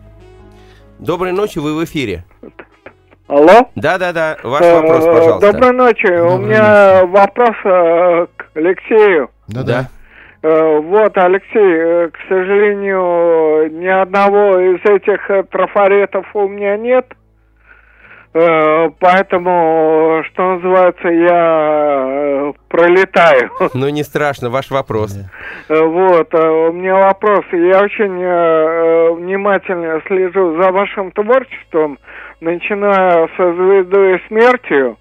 Доброй 0.99 1.31
ночи, 1.31 1.59
вы 1.59 1.75
в 1.75 1.83
эфире. 1.83 2.23
Алло? 3.27 3.69
Да-да-да, 3.75 4.37
ваш 4.41 4.61
Э, 4.61 4.81
вопрос, 4.81 5.05
пожалуйста. 5.05 5.51
Доброй 5.51 5.73
ночи. 5.73 6.07
У 6.07 6.29
Доброй 6.29 6.47
меня 6.47 7.05
вопрос 7.05 8.29
Алексею. 8.57 9.29
Да-да. 9.47 9.89
Э, 10.41 10.79
Вот, 10.79 11.17
Алексей, 11.17 11.49
э, 11.55 12.09
к 12.09 12.17
сожалению, 12.27 13.71
ни 13.71 13.87
одного 13.87 14.59
из 14.59 14.79
этих 14.85 15.29
э, 15.29 15.43
трафаретов 15.43 16.25
у 16.33 16.47
меня 16.47 16.77
нет. 16.77 17.05
Поэтому, 18.99 20.21
что 20.27 20.57
называется, 20.57 21.07
я 21.07 22.53
пролетаю. 22.67 23.49
Ну, 23.73 23.89
не 23.89 24.03
страшно, 24.03 24.51
ваш 24.51 24.69
вопрос. 24.69 25.17
Вот, 25.69 26.33
у 26.35 26.71
меня 26.71 26.95
вопрос. 26.95 27.45
Я 27.51 27.81
очень 27.81 28.17
внимательно 29.15 30.01
слежу 30.05 30.61
за 30.61 30.71
вашим 30.71 31.11
творчеством, 31.13 31.97
начиная 32.39 33.27
со 33.37 33.53
«Звездой 33.53 34.17
и 34.17 34.27
смертью». 34.27 34.97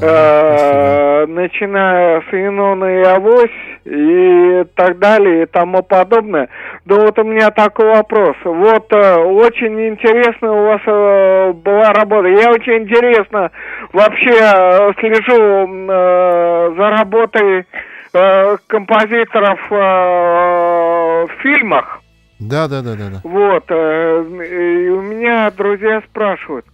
Э, 0.00 1.26
начиная 1.26 2.22
с 2.22 2.32
Юнона 2.32 2.84
и 2.84 3.02
Авось 3.04 3.50
и 3.84 4.64
так 4.74 4.98
далее 4.98 5.42
и 5.42 5.46
тому 5.46 5.82
подобное. 5.82 6.48
Да 6.84 6.96
вот 6.96 7.18
у 7.18 7.24
меня 7.24 7.50
такой 7.50 7.86
вопрос. 7.86 8.36
Вот 8.44 8.92
э, 8.92 9.14
очень 9.16 9.88
интересно 9.88 10.52
у 10.52 10.66
вас 10.66 10.80
э, 10.86 11.52
была 11.52 11.92
работа. 11.92 12.28
Я 12.28 12.50
очень 12.50 12.84
интересно 12.84 13.50
вообще 13.92 14.34
э, 14.34 14.92
слежу 14.98 15.66
э, 15.90 16.74
за 16.76 16.90
работой 16.90 17.66
э, 18.12 18.56
композиторов 18.66 19.60
э, 19.70 21.26
в 21.26 21.30
фильмах. 21.42 22.00
Да, 22.38 22.68
да, 22.68 22.82
да, 22.82 22.94
да, 22.96 23.08
да. 23.10 23.20
Вот, 23.24 23.64
э, 23.68 24.24
и 24.44 24.88
у 24.90 25.00
меня 25.00 25.50
друзья 25.56 26.02
спрашивают, 26.10 26.66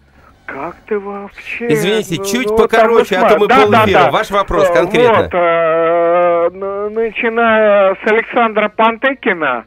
как 0.52 0.76
ты 0.86 0.98
вообще... 0.98 1.72
Извините, 1.72 2.16
ну, 2.18 2.24
чуть 2.24 2.48
ну, 2.48 2.56
покороче, 2.56 3.16
а 3.16 3.28
то 3.28 3.38
мы 3.38 3.48
да, 3.48 3.62
полэфира. 3.62 3.98
да, 3.98 4.04
да. 4.04 4.10
Ваш 4.10 4.30
вопрос 4.30 4.68
Э, 4.68 4.74
конкретно. 4.74 5.22
Вот, 5.22 5.34
э, 5.34 6.88
начиная 6.90 7.94
с 7.94 8.10
Александра 8.10 8.68
Пантыкина, 8.68 9.64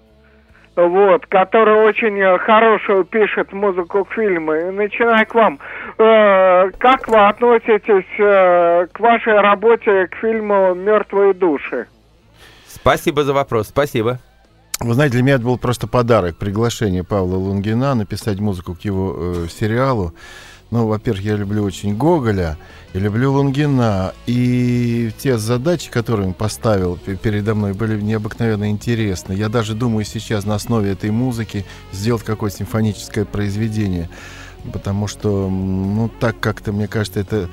вот, 0.76 1.26
который 1.28 1.88
очень 1.88 2.20
э, 2.20 2.38
хорошую 2.40 3.06
пишет 3.06 3.52
музыку 3.54 4.06
к 4.06 4.14
фильму, 4.14 4.54
и 4.54 4.72
начиная 4.72 5.26
к 5.26 5.34
вам. 5.34 5.60
Э, 5.98 6.70
как 6.78 7.08
вы 7.08 7.28
относитесь 7.28 8.20
э, 8.20 8.88
к 8.92 9.00
вашей 9.00 9.40
работе 9.40 10.08
к 10.08 10.16
фильму 10.16 10.74
«Мертвые 10.76 11.34
души»? 11.34 11.88
Спасибо 12.68 13.24
за 13.24 13.34
вопрос, 13.34 13.70
спасибо. 13.70 14.20
Вы 14.82 14.94
знаете, 14.94 15.14
для 15.14 15.24
меня 15.24 15.36
это 15.36 15.46
был 15.46 15.58
просто 15.58 15.88
подарок, 15.88 16.38
приглашение 16.38 17.04
Павла 17.04 17.38
Лунгина 17.38 17.96
написать 17.96 18.40
музыку 18.40 18.76
к 18.76 18.82
его 18.82 19.16
э, 19.18 19.48
сериалу. 19.50 20.14
Ну, 20.72 20.88
во-первых, 20.88 21.24
я 21.24 21.36
люблю 21.36 21.64
очень 21.64 21.96
Гоголя, 21.96 22.58
я 22.94 23.00
люблю 23.00 23.32
Лунгина, 23.34 24.14
и 24.26 25.12
те 25.18 25.38
задачи, 25.38 25.92
которые 25.92 26.28
он 26.28 26.34
поставил 26.34 26.98
пе- 26.98 27.16
передо 27.16 27.54
мной, 27.54 27.74
были 27.74 28.02
необыкновенно 28.02 28.70
интересны. 28.70 29.34
Я 29.34 29.48
даже 29.48 29.76
думаю 29.76 30.06
сейчас 30.06 30.44
на 30.46 30.56
основе 30.56 30.92
этой 30.92 31.12
музыки 31.12 31.66
сделать 31.92 32.24
какое-то 32.24 32.58
симфоническое 32.58 33.26
произведение. 33.26 34.10
Потому 34.72 35.08
что, 35.08 35.50
ну, 35.50 36.10
так 36.20 36.40
как-то, 36.40 36.72
мне 36.72 36.88
кажется, 36.88 37.20
это 37.20 37.50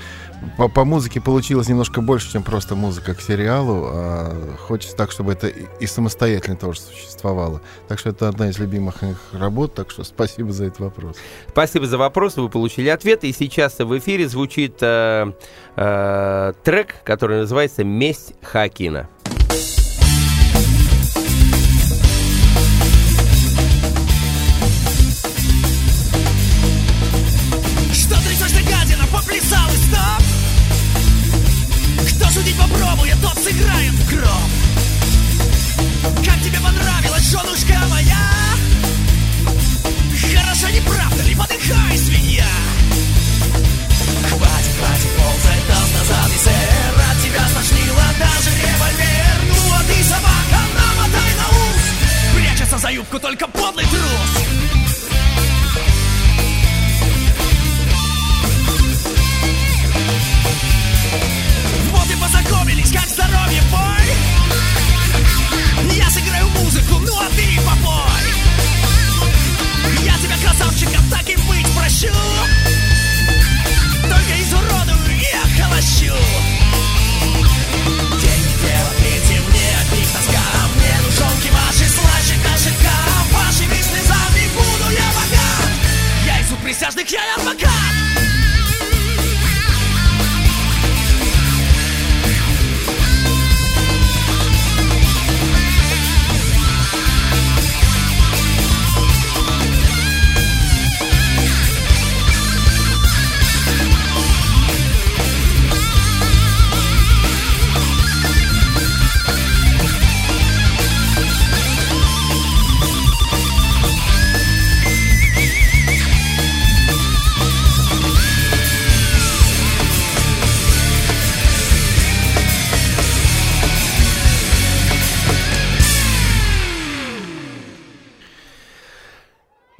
по, 0.56 0.68
по 0.68 0.84
музыке 0.84 1.20
получилось 1.20 1.68
немножко 1.68 2.00
больше, 2.00 2.32
чем 2.32 2.42
просто 2.42 2.74
музыка 2.74 3.14
к 3.14 3.20
сериалу. 3.20 3.84
А 3.86 4.56
хочется 4.58 4.96
так, 4.96 5.10
чтобы 5.12 5.32
это 5.32 5.48
и, 5.48 5.66
и 5.80 5.86
самостоятельно 5.86 6.56
тоже 6.56 6.80
существовало. 6.80 7.60
Так 7.88 7.98
что 7.98 8.10
это 8.10 8.28
одна 8.28 8.48
из 8.48 8.58
любимых 8.58 9.02
их 9.02 9.18
работ. 9.32 9.74
Так 9.74 9.90
что 9.90 10.04
спасибо 10.04 10.52
за 10.52 10.66
этот 10.66 10.80
вопрос. 10.80 11.16
Спасибо 11.48 11.86
за 11.86 11.98
вопрос, 11.98 12.36
вы 12.36 12.48
получили 12.48 12.88
ответ. 12.88 13.24
И 13.24 13.32
сейчас 13.32 13.78
в 13.78 13.98
эфире 13.98 14.28
звучит 14.28 14.78
э, 14.80 15.32
э, 15.76 16.52
трек, 16.64 16.96
который 17.04 17.40
называется 17.40 17.84
«Месть 17.84 18.34
Хакина». 18.42 19.08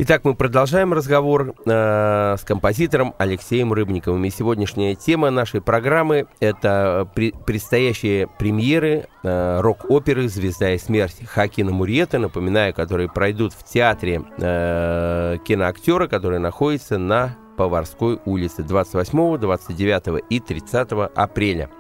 Итак, 0.05 0.25
мы 0.25 0.35
продолжаем 0.35 0.93
разговор 0.93 1.55
э, 1.65 2.37
с 2.37 2.43
композитором 2.43 3.15
Алексеем 3.19 3.73
Рыбниковым. 3.73 4.25
И 4.25 4.31
сегодняшняя 4.31 4.97
тема 4.97 5.31
нашей 5.31 5.61
программы– 5.61 6.27
это 6.41 7.09
при- 7.15 7.31
предстоящие 7.31 8.27
премьеры 8.27 9.07
э, 9.23 9.61
рок-оперы 9.61 10.29
«Звезда 10.29 10.73
и 10.73 10.79
смерть» 10.79 11.25
Хакина 11.25 11.71
Мурьета, 11.71 12.19
напоминаю, 12.19 12.75
которые 12.75 13.09
пройдут 13.09 13.53
в 13.53 13.63
театре 13.63 14.25
э, 14.39 15.37
киноактера, 15.45 16.09
который 16.09 16.41
находится 16.41 16.99
на 16.99 17.37
Поварской 17.57 18.19
улице 18.25 18.65
28, 18.65 19.39
29 19.39 20.25
и 20.29 20.41
30 20.41 20.89
апреля. 21.15 21.71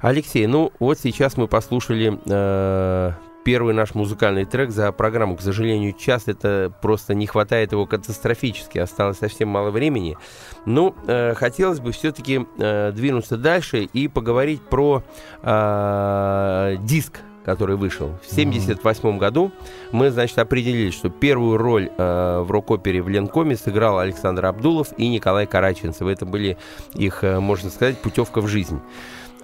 Алексей, 0.00 0.46
ну 0.46 0.72
вот 0.78 0.98
сейчас 0.98 1.36
мы 1.36 1.48
послушали 1.48 2.18
э, 2.24 3.12
первый 3.46 3.74
наш 3.74 3.94
музыкальный 3.94 4.44
трек 4.44 4.72
за 4.72 4.90
программу. 4.90 5.36
К 5.36 5.40
сожалению, 5.40 5.92
час 5.92 6.24
это 6.26 6.72
просто 6.82 7.14
не 7.14 7.28
хватает 7.28 7.70
его 7.70 7.86
катастрофически. 7.86 8.78
Осталось 8.78 9.18
совсем 9.18 9.48
мало 9.50 9.70
времени. 9.70 10.18
Ну, 10.64 10.96
э, 11.06 11.32
хотелось 11.34 11.78
бы 11.78 11.92
все-таки 11.92 12.44
э, 12.58 12.90
двинуться 12.90 13.36
дальше 13.36 13.84
и 13.84 14.08
поговорить 14.08 14.62
про 14.62 15.04
э, 15.42 16.76
диск 16.80 17.20
который 17.44 17.76
вышел 17.76 18.08
в 18.08 18.32
1978 18.32 19.18
году, 19.18 19.52
мы, 19.92 20.10
значит, 20.10 20.36
определили, 20.40 20.90
что 20.90 21.10
первую 21.10 21.58
роль 21.58 21.92
э, 21.96 22.40
в 22.40 22.50
рок-опере 22.50 23.00
в 23.00 23.08
Ленкоме 23.08 23.56
сыграл 23.56 24.00
Александр 24.00 24.46
Абдулов 24.46 24.88
и 24.96 25.06
Николай 25.06 25.46
Караченцев. 25.46 26.08
Это 26.08 26.26
были 26.26 26.58
их, 26.94 27.22
э, 27.22 27.38
можно 27.38 27.70
сказать, 27.70 27.98
путевка 27.98 28.40
в 28.40 28.48
жизнь. 28.48 28.80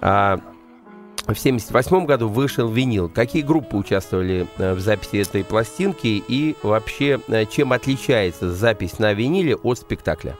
А 0.01 0.41
в 1.23 1.39
1978 1.39 2.05
году 2.05 2.27
вышел 2.27 2.67
винил. 2.67 3.09
Какие 3.09 3.43
группы 3.43 3.77
участвовали 3.77 4.45
э, 4.57 4.73
в 4.73 4.79
записи 4.81 5.17
этой 5.21 5.43
пластинки 5.45 6.21
и 6.27 6.55
вообще 6.63 7.19
э, 7.27 7.45
чем 7.45 7.71
отличается 7.71 8.53
запись 8.53 8.99
на 8.99 9.13
виниле 9.13 9.55
от 9.55 9.79
спектакля? 9.79 10.37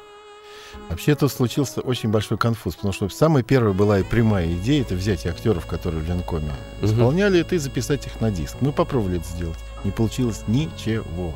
Вообще 0.90 1.16
тут 1.16 1.32
случился 1.32 1.82
очень 1.82 2.10
большой 2.10 2.38
конфуз, 2.38 2.76
потому 2.76 2.94
что 2.94 3.08
самая 3.10 3.44
первая 3.44 3.74
была 3.74 4.00
и 4.00 4.04
прямая 4.04 4.52
идея, 4.54 4.82
это 4.82 4.96
взять 4.96 5.26
актеров, 5.26 5.66
которые 5.68 6.02
в 6.04 6.08
Ленкоме 6.08 6.52
исполняли 6.82 7.40
это, 7.40 7.56
и 7.56 7.60
записать 7.60 8.06
их 8.08 8.20
на 8.20 8.32
диск. 8.32 8.58
Мы 8.60 8.72
попробовали 8.72 9.18
это 9.18 9.28
сделать. 9.28 9.60
Не 9.84 9.92
получилось 9.92 10.44
ничего. 10.48 11.36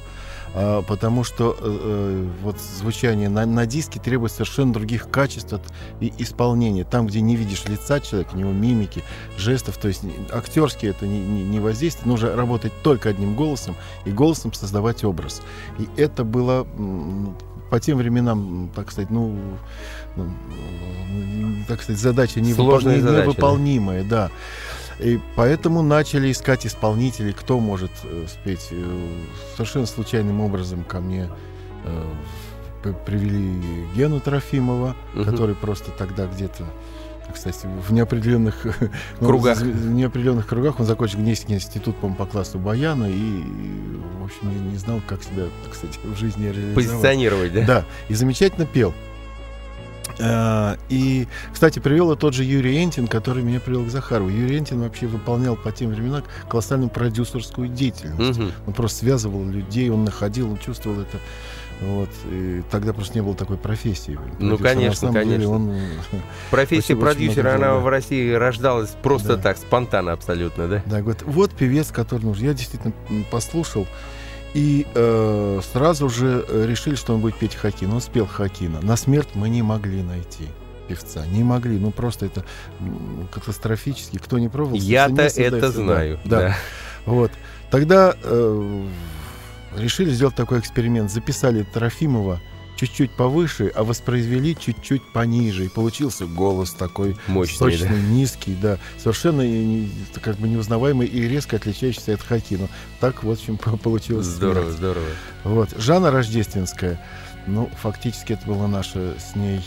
А, 0.54 0.82
потому 0.82 1.24
что 1.24 1.56
э, 1.60 1.64
э, 1.64 2.28
вот 2.44 2.60
звучание 2.60 3.30
на, 3.30 3.46
на 3.46 3.66
диске 3.66 4.00
требует 4.00 4.32
совершенно 4.32 4.74
других 4.74 5.10
качеств 5.10 5.54
от- 5.54 5.72
и 6.00 6.12
исполнения. 6.18 6.84
Там, 6.84 7.08
где 7.08 7.22
не 7.22 7.36
видишь 7.36 7.66
лица 7.66 8.00
человека, 8.00 8.32
у 8.34 8.38
него 8.38 8.52
мимики, 8.52 9.04
жестов, 9.38 9.78
то 9.78 9.88
есть 9.88 10.04
не- 10.04 10.14
актерски 10.32 10.86
это 10.88 11.06
не, 11.06 11.20
не, 11.20 11.44
не 11.44 11.60
воздействие, 11.60 12.08
нужно 12.08 12.36
работать 12.36 12.72
только 12.84 13.10
одним 13.10 13.36
голосом 13.36 13.76
и 14.06 14.12
голосом 14.12 14.54
создавать 14.54 15.04
образ. 15.04 15.42
И 15.80 15.88
это 15.98 16.24
было 16.24 16.66
по 17.70 17.80
тем 17.80 17.98
временам, 17.98 18.72
так 18.74 18.92
сказать, 18.92 19.10
ну, 19.10 19.38
ну, 20.16 20.26
так 21.68 21.82
сказать, 21.82 22.02
задача 22.02 22.40
невыпол- 22.40 22.56
задача, 23.02 23.24
невыполнимая, 23.24 24.04
да. 24.04 24.32
И 25.00 25.20
поэтому 25.36 25.82
начали 25.84 26.32
искать 26.32 26.66
исполнителей, 26.66 27.34
кто 27.34 27.60
может 27.60 27.92
э, 28.04 28.26
спеть. 28.28 28.68
Э, 28.72 29.08
Совершенно 29.56 29.86
случайным 29.86 30.42
образом 30.42 30.84
ко 30.84 31.00
мне 31.00 31.30
э, 31.86 32.94
привели 33.06 33.86
Гену 33.96 34.20
Трофимова, 34.20 34.96
Мгм. 35.14 35.26
который 35.26 35.56
просто 35.56 35.92
тогда 35.92 36.26
где-то, 36.26 36.64
кстати, 37.34 37.68
в 37.88 37.92
неопределенных 37.94 38.66
ну, 39.22 39.28
Кругах. 39.28 39.58
в- 39.60 39.62
В 39.64 39.92
неопределенных 39.92 40.48
кругах 40.48 40.80
он 40.80 40.86
закончил 40.86 41.20
Гнесинский 41.20 41.56
институт, 41.56 41.96
по 41.98 42.26
классу 42.26 42.58
баяна 42.58 43.06
и, 43.06 43.44
в 44.20 44.24
общем, 44.26 44.50
не, 44.50 44.72
не 44.72 44.78
знал, 44.78 45.02
как 45.06 45.22
себя, 45.24 45.46
кстати, 45.72 46.00
в 46.04 46.16
жизни 46.18 46.46
реализовать. 46.46 46.76
Позиционировать, 46.76 47.54
да? 47.54 47.66
Да, 47.66 47.86
и 48.10 48.14
замечательно 48.14 48.66
пел. 48.66 48.94
А, 50.20 50.78
И, 50.90 51.28
кстати, 51.54 51.80
привел 51.80 52.12
и 52.12 52.18
тот 52.18 52.34
же 52.34 52.44
Юрий 52.44 52.84
Энтин, 52.84 53.08
который 53.08 53.44
меня 53.44 53.60
привел 53.60 53.86
к 53.86 53.90
Захарову. 53.90 54.30
Юрий 54.30 54.58
Энтин 54.58 54.82
вообще 54.82 55.08
выполнял 55.08 55.56
по 55.56 55.72
тем 55.72 55.92
временам 55.92 56.24
колоссальную 56.50 56.90
продюсерскую 56.90 57.68
деятельность. 57.68 58.40
Мгм. 58.40 58.52
Он 58.66 58.74
просто 58.74 59.00
связывал 59.00 59.46
людей, 59.46 59.90
он 59.90 60.04
находил, 60.06 60.52
он 60.52 60.58
чувствовал 60.58 61.02
это. 61.02 61.18
Вот. 61.82 62.10
И 62.32 62.64
тогда 62.72 62.92
просто 62.92 63.14
не 63.14 63.22
было 63.22 63.36
такой 63.36 63.58
профессии. 63.58 64.18
Ну, 64.40 64.58
Продюсер, 64.58 64.64
конечно, 64.64 65.08
на 65.10 65.14
самом 65.14 65.30
деле, 65.30 65.46
конечно. 65.46 65.56
он, 65.56 65.72
э, 65.72 65.90
Профессия 66.50 66.96
продюсера, 66.96 67.54
она 67.56 67.76
в. 67.76 67.88
России 67.88 68.32
рождалась 68.34 68.90
просто 69.04 69.36
Да. 69.36 69.44
так, 69.44 69.58
спонтанно 69.58 70.12
абсолютно, 70.14 70.68
да? 70.68 70.82
Да, 70.88 71.02
говорит, 71.02 71.22
вот 71.24 71.52
певец, 71.52 71.92
который 71.92 72.24
нужен. 72.24 72.46
Я 72.48 72.54
действительно 72.56 72.94
послушал. 73.30 73.86
И 74.58 74.88
э, 74.92 75.62
сразу 75.72 76.10
же 76.10 76.44
э, 76.50 76.66
решили, 76.66 76.96
что 76.96 77.14
он 77.14 77.22
будет 77.22 77.36
петь 77.36 77.54
Хакина. 77.54 77.94
Он 77.94 78.02
спел 78.02 78.26
Хакина. 78.26 78.82
На 78.82 78.96
смерть 78.96 79.30
мы 79.36 79.50
не 79.50 79.62
могли 79.62 80.02
найти 80.02 80.46
певца. 80.88 81.28
Не 81.28 81.44
могли. 81.44 81.78
Ну, 81.78 81.92
просто 81.92 82.26
это 82.26 82.44
катастрофически. 83.32 84.18
Кто 84.18 84.40
не 84.40 84.50
пробовал... 84.50 84.78
Я-то 84.78 85.22
это 85.22 85.70
знаю. 85.70 86.20
Да. 86.26 86.40
да. 86.40 86.58
Вот. 87.06 87.32
Тогда 87.70 88.16
э, 88.24 88.86
решили 89.76 90.10
сделать 90.10 90.34
такой 90.34 90.58
эксперимент. 90.58 91.12
Записали 91.12 91.62
Трофимова 91.62 92.40
чуть-чуть 92.78 93.12
повыше, 93.12 93.72
а 93.76 93.84
воспроизвели 93.84 94.56
чуть-чуть 94.56 95.02
пониже. 95.12 95.66
И 95.66 95.70
получился 95.70 96.26
голос 96.26 96.72
такой 96.72 97.18
Мощный, 97.28 97.58
сочный, 97.58 97.90
да? 97.90 97.96
низкий, 97.96 98.56
да, 98.62 98.78
совершенно 98.98 99.44
как 100.22 100.38
бы 100.38 100.48
неузнаваемый 100.48 101.08
и 101.08 101.28
резко 101.28 101.58
отличающийся 101.58 102.14
от 102.14 102.22
Хакина. 102.22 102.70
Так, 103.00 103.24
в 103.24 103.30
общем, 103.32 103.58
по- 103.58 103.76
получилось. 103.78 104.26
Здорово, 104.28 104.62
«Смерть». 104.66 104.78
здорово. 104.78 105.06
Вот. 105.44 105.70
Жанна 105.78 106.12
Рождественская, 106.12 107.04
ну, 107.48 107.70
фактически 107.82 108.34
это 108.34 108.46
была 108.46 108.68
наша 108.68 109.16
с 109.20 109.36
ней... 109.36 109.62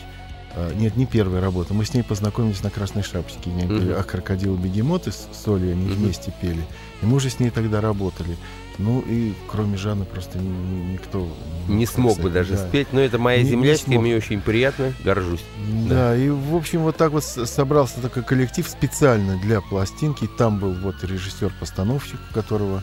э, 0.54 0.72
Нет, 0.76 0.96
не 0.96 1.06
первая 1.06 1.40
работа. 1.40 1.74
Мы 1.74 1.84
с 1.84 1.92
ней 1.94 2.02
познакомились 2.02 2.62
на 2.62 2.70
«Красной 2.70 3.02
шапочке». 3.02 3.50
Не 3.50 3.62
пели, 3.66 3.90
Мгм. 3.92 3.94
а 3.98 4.02
«Крокодил 4.04 4.56
бегемоты» 4.56 5.10
с 5.12 5.28
Солей 5.44 5.72
они 5.72 5.88
вместе 5.88 6.32
пели. 6.40 6.64
И 7.02 7.06
мы 7.06 7.16
уже 7.16 7.28
с 7.30 7.40
ней 7.40 7.50
тогда 7.50 7.80
работали. 7.80 8.36
Ну, 8.82 9.00
и 9.06 9.34
кроме 9.48 9.76
Жанны 9.76 10.04
просто 10.04 10.38
ни- 10.38 10.44
ни- 10.48 10.92
никто... 10.94 11.28
Не 11.68 11.80
мог, 11.80 11.88
смог 11.90 12.14
так 12.16 12.24
бы 12.24 12.30
сказать, 12.30 12.48
даже 12.48 12.62
да. 12.62 12.68
спеть, 12.68 12.88
но 12.92 13.00
это 13.00 13.18
моя 13.18 13.38
Не- 13.38 13.44
не 13.44 13.50
землячка, 13.50 13.90
и 13.90 13.92
смог. 13.92 14.02
мне 14.02 14.16
очень 14.16 14.40
приятно, 14.40 14.92
горжусь. 15.04 15.42
Да, 15.88 16.16
и 16.16 16.28
в 16.30 16.56
общем 16.56 16.80
вот 16.82 16.96
так 16.96 17.12
вот 17.12 17.22
собрался 17.24 18.00
такой 18.00 18.22
коллектив 18.22 18.66
специально 18.66 19.36
для 19.38 19.60
пластинки. 19.60 20.26
Там 20.38 20.58
был 20.58 20.72
вот 20.72 21.04
режиссер-постановщик, 21.04 22.18
которого 22.34 22.82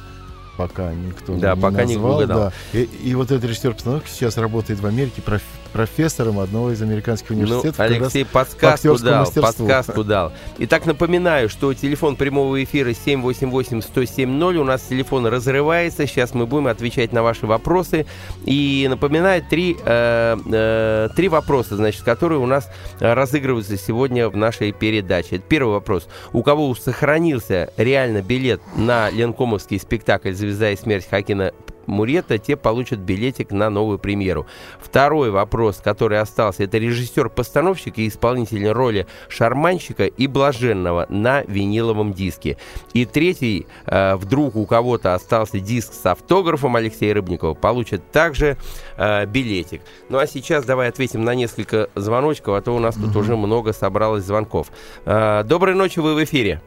пока 0.58 0.94
никто 0.94 1.36
Да, 1.38 1.56
не 1.56 1.62
пока 1.62 1.84
не 1.86 1.96
назвал. 1.96 2.18
угадал. 2.18 2.40
да. 2.74 2.80
И, 2.80 2.84
и 2.84 3.16
вот 3.16 3.32
этот 3.32 3.44
режиссер-постановщик 3.46 4.10
сейчас 4.10 4.38
работает 4.38 4.80
в 4.80 4.86
Америке 4.86 5.22
проф- 5.22 5.42
профессором 5.68 6.40
одного 6.40 6.72
из 6.72 6.82
американских 6.82 7.30
Ну, 7.32 7.38
университетов. 7.38 7.80
раз 7.80 7.90
Алексей 7.92 8.26
подсказку 8.26 8.98
дал, 9.00 9.20
мастерству. 9.20 9.42
подсказку 9.68 10.04
дал. 10.04 10.32
Итак, 10.60 10.86
напоминаю, 10.86 11.50
что 11.50 11.74
телефон 11.74 12.16
прямого 12.16 12.64
эфира 12.64 12.90
788-107-0. 12.92 14.56
У 14.58 14.64
нас 14.64 14.82
телефон 14.84 15.26
разрывается. 15.28 16.08
Сейчас 16.08 16.34
мы 16.34 16.46
будем 16.46 16.68
отвечать 16.68 17.14
на 17.14 17.24
ваши 17.24 17.46
вопросы. 17.46 18.06
И 18.46 18.88
напоминаю, 18.90 19.44
три, 19.50 19.78
э, 19.86 20.38
э, 20.52 21.10
три 21.16 21.28
вопроса, 21.30 21.76
значит, 21.76 22.04
которые 22.04 22.40
у 22.40 22.46
нас 22.46 22.70
разыгрываются 23.00 23.78
сегодня 23.78 24.30
в 24.30 24.36
нашей 24.38 24.72
передаче. 24.72 25.40
Первый 25.40 25.74
вопрос. 25.74 26.08
У 26.34 26.44
кого 26.44 26.74
сохранился 26.76 27.72
реально 27.78 28.22
билет 28.22 28.62
на 28.76 29.10
ленкомовский 29.10 29.80
спектакль 29.80 30.32
«Звезда 30.34 30.72
и 30.72 30.76
смерть» 30.76 31.08
Хакина 31.10 31.52
Мурета, 31.88 32.38
те 32.38 32.56
получат 32.56 33.00
билетик 33.00 33.52
на 33.52 33.70
новую 33.70 33.98
премьеру. 34.00 34.46
Второй 34.80 35.32
вопрос, 35.32 35.78
который 35.84 36.20
остался, 36.20 36.64
это 36.64 36.78
режиссер-постановщик 36.78 37.98
и 37.98 38.08
исполнитель 38.08 38.68
роли 38.70 39.08
шарманщика 39.30 40.06
и 40.06 40.28
блаженного 40.28 41.06
на 41.10 41.42
виниловом 41.44 42.14
диске. 42.14 42.58
И 42.94 43.06
третий, 43.06 43.68
э, 43.86 44.16
вдруг 44.16 44.56
у 44.56 44.66
кого-то 44.66 45.14
остался 45.16 45.60
диск 45.60 45.94
с 45.94 46.06
автографом 46.06 46.76
Алексея 46.76 47.14
Рыбникова, 47.16 47.54
получат 47.54 48.12
также 48.12 48.58
э, 48.98 49.26
билетик. 49.26 49.82
Ну 50.10 50.18
а 50.18 50.28
сейчас 50.28 50.66
давай 50.66 50.90
ответим 50.90 51.24
на 51.24 51.34
несколько 51.36 51.90
звоночков, 51.96 52.56
а 52.56 52.62
то 52.62 52.76
у 52.76 52.80
нас 52.80 52.96
тут 52.96 53.08
Мгм. 53.12 53.18
уже 53.18 53.36
много 53.38 53.74
собралось 53.74 54.24
звонков. 54.24 54.68
Э, 55.06 55.44
доброй 55.44 55.74
ночи, 55.76 56.00
вы 56.00 56.14
в 56.16 56.24
эфире. 56.24 56.62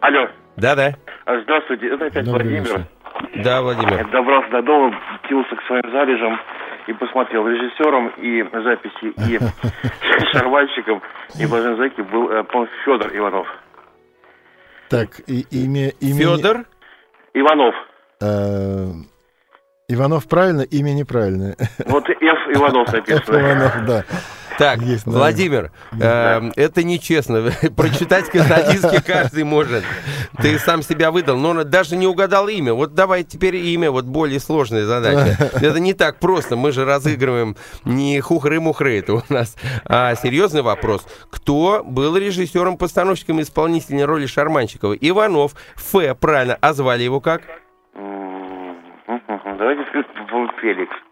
Алло, 0.00 0.28
Да-да. 0.56 0.96
а, 1.26 1.40
здравствуйте, 1.42 1.86
это 1.94 2.06
опять 2.06 2.24
Добрый 2.24 2.42
Владимир. 2.44 2.62
вечер. 2.64 2.86
Да, 3.42 3.62
Владимир. 3.62 3.98
Я 3.98 4.04
добрался 4.04 4.50
до 4.50 4.62
дома, 4.62 4.98
кинулся 5.28 5.56
к 5.56 5.62
своим 5.66 5.90
залежам 5.90 6.38
и 6.86 6.92
посмотрел 6.92 7.46
режиссером 7.46 8.08
и 8.18 8.42
записи, 8.42 9.12
и 9.30 9.38
шарвальщиком, 10.32 11.02
и 11.38 11.46
Блажен 11.46 11.76
Зайки 11.76 12.00
был, 12.00 12.30
э, 12.30 12.42
по-моему, 12.44 12.72
Федор 12.84 13.16
Иванов. 13.16 13.46
Так, 14.88 15.20
и, 15.26 15.40
имя... 15.50 15.90
имя 16.00 16.36
Федор. 16.36 16.64
Иванов. 17.34 17.74
э, 18.20 18.86
Иванов 19.88 20.28
правильно, 20.28 20.62
имя 20.62 20.90
неправильное. 20.92 21.56
Вот 21.86 22.08
Ф. 22.08 22.38
Иванов 22.54 22.92
написано. 22.92 23.38
Иванов, 23.38 23.84
да. 23.86 24.04
Так, 24.58 24.80
Есть. 24.80 25.06
Владимир, 25.06 25.70
э, 25.92 26.50
это 26.56 26.82
нечестно. 26.82 27.50
Прочитать 27.76 28.32
на 28.34 28.62
диске 28.62 29.02
каждый 29.02 29.44
может. 29.44 29.84
Ты 30.40 30.58
сам 30.58 30.82
себя 30.82 31.10
выдал, 31.10 31.36
но 31.36 31.64
даже 31.64 31.96
не 31.96 32.06
угадал 32.06 32.48
имя. 32.48 32.74
Вот 32.74 32.94
давай 32.94 33.24
теперь 33.24 33.56
имя, 33.56 33.90
вот 33.90 34.04
более 34.04 34.40
сложная 34.40 34.84
задача. 34.84 35.36
Это 35.60 35.80
не 35.80 35.94
так 35.94 36.18
просто. 36.18 36.56
Мы 36.56 36.72
же 36.72 36.84
разыгрываем 36.84 37.56
не 37.84 38.20
хухры-мухры, 38.20 38.98
это 38.98 39.14
у 39.14 39.22
нас, 39.28 39.56
а 39.84 40.14
серьезный 40.14 40.62
вопрос. 40.62 41.06
Кто 41.30 41.82
был 41.84 42.16
режиссером-постановщиком 42.16 43.40
и 43.40 43.42
исполнителем 43.42 44.06
роли 44.06 44.26
Шарманщикова? 44.26 44.94
Иванов, 44.94 45.54
Ф, 45.76 46.18
правильно. 46.18 46.58
А 46.60 46.72
звали 46.72 47.02
его 47.02 47.20
как? 47.20 47.42
Давайте 49.58 49.82
скажем, 49.90 50.50
Феликс. 50.60 51.11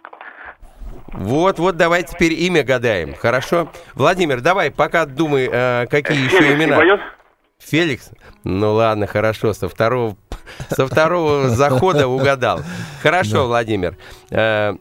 Вот, 1.13 1.59
вот, 1.59 1.77
давай 1.77 2.05
теперь 2.05 2.33
имя 2.35 2.63
гадаем, 2.63 3.15
хорошо? 3.15 3.71
Владимир, 3.95 4.41
давай, 4.41 4.71
пока 4.71 5.07
думай, 5.07 5.49
э, 5.51 5.87
какие 5.91 6.25
еще 6.25 6.39
Феликс 6.39 6.49
не 6.49 6.55
имена. 6.55 7.01
Феликс? 7.59 8.11
Ну 8.45 8.75
ладно, 8.75 9.07
хорошо, 9.07 9.53
со 9.53 9.69
второго, 9.69 10.17
со 10.69 10.87
второго 10.87 11.49
захода 11.49 12.09
угадал. 12.09 12.61
Хорошо, 13.03 13.47
Владимир. 13.47 13.97
Э, 14.31 14.77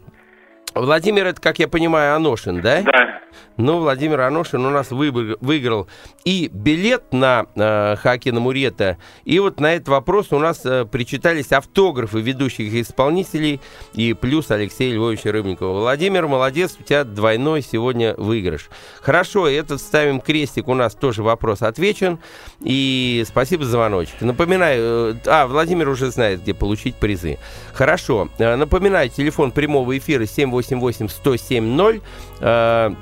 Владимир, 0.75 1.27
это, 1.27 1.41
как 1.41 1.59
я 1.59 1.67
понимаю, 1.67 2.15
Аношин, 2.15 2.61
да? 2.61 2.81
Да. 2.81 3.19
Ну, 3.57 3.79
Владимир 3.79 4.21
Аношин 4.21 4.65
у 4.65 4.69
нас 4.69 4.89
выбор- 4.89 5.37
выиграл 5.41 5.87
и 6.23 6.49
билет 6.51 7.11
на 7.11 7.45
э, 7.55 7.97
Хакина 7.97 8.39
Мурета, 8.39 8.97
и 9.25 9.37
вот 9.39 9.59
на 9.59 9.75
этот 9.75 9.89
вопрос 9.89 10.27
у 10.31 10.39
нас 10.39 10.65
э, 10.65 10.85
причитались 10.85 11.51
автографы 11.51 12.21
ведущих 12.21 12.73
исполнителей 12.73 13.59
и 13.93 14.13
плюс 14.13 14.49
Алексея 14.51 14.93
Львовича 14.95 15.31
Рыбникова. 15.31 15.79
Владимир, 15.79 16.27
молодец, 16.27 16.77
у 16.79 16.83
тебя 16.83 17.03
двойной 17.03 17.61
сегодня 17.61 18.15
выигрыш. 18.15 18.69
Хорошо, 19.01 19.47
этот 19.47 19.81
ставим 19.81 20.21
крестик, 20.21 20.69
у 20.69 20.73
нас 20.73 20.95
тоже 20.95 21.21
вопрос 21.21 21.61
отвечен, 21.61 22.19
и 22.61 23.25
спасибо 23.27 23.65
за 23.65 23.71
звоночек. 23.71 24.21
Напоминаю, 24.21 25.15
э, 25.15 25.15
а, 25.25 25.47
Владимир 25.47 25.89
уже 25.89 26.11
знает, 26.11 26.41
где 26.43 26.53
получить 26.53 26.95
призы. 26.95 27.37
Хорошо, 27.73 28.29
э, 28.37 28.55
напоминаю, 28.55 29.09
телефон 29.09 29.51
прямого 29.51 29.97
эфира 29.97 30.25
788-107-0, 30.61 32.01
э, 32.41 32.95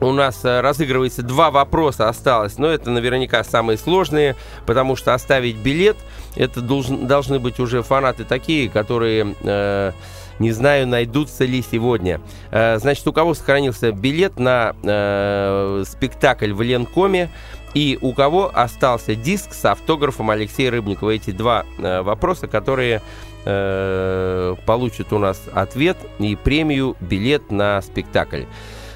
у 0.00 0.12
нас 0.12 0.44
э, 0.44 0.60
разыгрывается 0.60 1.22
два 1.22 1.50
вопроса 1.50 2.08
осталось, 2.08 2.58
но 2.58 2.68
это 2.68 2.90
наверняка 2.90 3.42
самые 3.44 3.78
сложные, 3.78 4.36
потому 4.66 4.96
что 4.96 5.14
оставить 5.14 5.56
билет, 5.56 5.96
это 6.36 6.60
должен, 6.60 7.06
должны 7.06 7.38
быть 7.38 7.58
уже 7.60 7.82
фанаты 7.82 8.24
такие, 8.24 8.68
которые, 8.68 9.34
э, 9.42 9.92
не 10.38 10.52
знаю, 10.52 10.86
найдутся 10.86 11.44
ли 11.44 11.62
сегодня. 11.62 12.20
Э, 12.50 12.78
значит, 12.78 13.06
у 13.06 13.12
кого 13.12 13.32
сохранился 13.32 13.92
билет 13.92 14.38
на 14.38 14.74
э, 14.82 15.84
спектакль 15.86 16.52
в 16.52 16.60
Ленкоме, 16.60 17.30
и 17.72 17.98
у 18.00 18.12
кого 18.12 18.50
остался 18.54 19.14
диск 19.14 19.52
с 19.52 19.64
автографом 19.64 20.30
Алексея 20.30 20.70
Рыбникова. 20.70 21.10
Эти 21.10 21.30
два 21.30 21.64
э, 21.78 22.02
вопроса, 22.02 22.48
которые 22.48 23.02
э, 23.46 24.54
получат 24.66 25.12
у 25.12 25.18
нас 25.18 25.40
ответ 25.52 25.96
и 26.18 26.36
премию 26.36 26.96
билет 27.00 27.50
на 27.50 27.80
спектакль. 27.80 28.42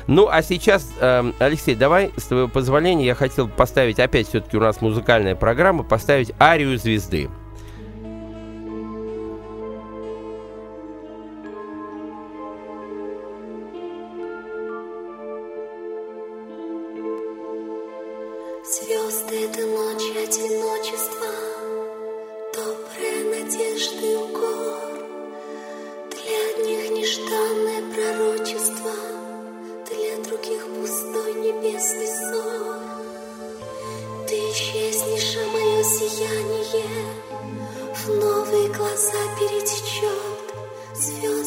Ну, 0.06 0.28
а 0.30 0.42
сейчас, 0.42 0.92
э, 1.00 1.32
Алексей, 1.38 1.74
давай, 1.74 2.10
с 2.16 2.24
твоего 2.24 2.48
позволения, 2.48 3.06
я 3.06 3.14
хотел 3.14 3.48
поставить, 3.48 4.00
опять 4.00 4.28
все-таки 4.28 4.56
у 4.56 4.60
нас 4.60 4.80
музыкальная 4.80 5.36
программа, 5.36 5.84
поставить 5.84 6.32
«Арию 6.38 6.76
звезды». 6.76 7.28
Звезды— 7.28 7.30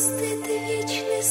Звезды— 0.04 0.34
это 0.34 0.52
вечное 0.52 1.22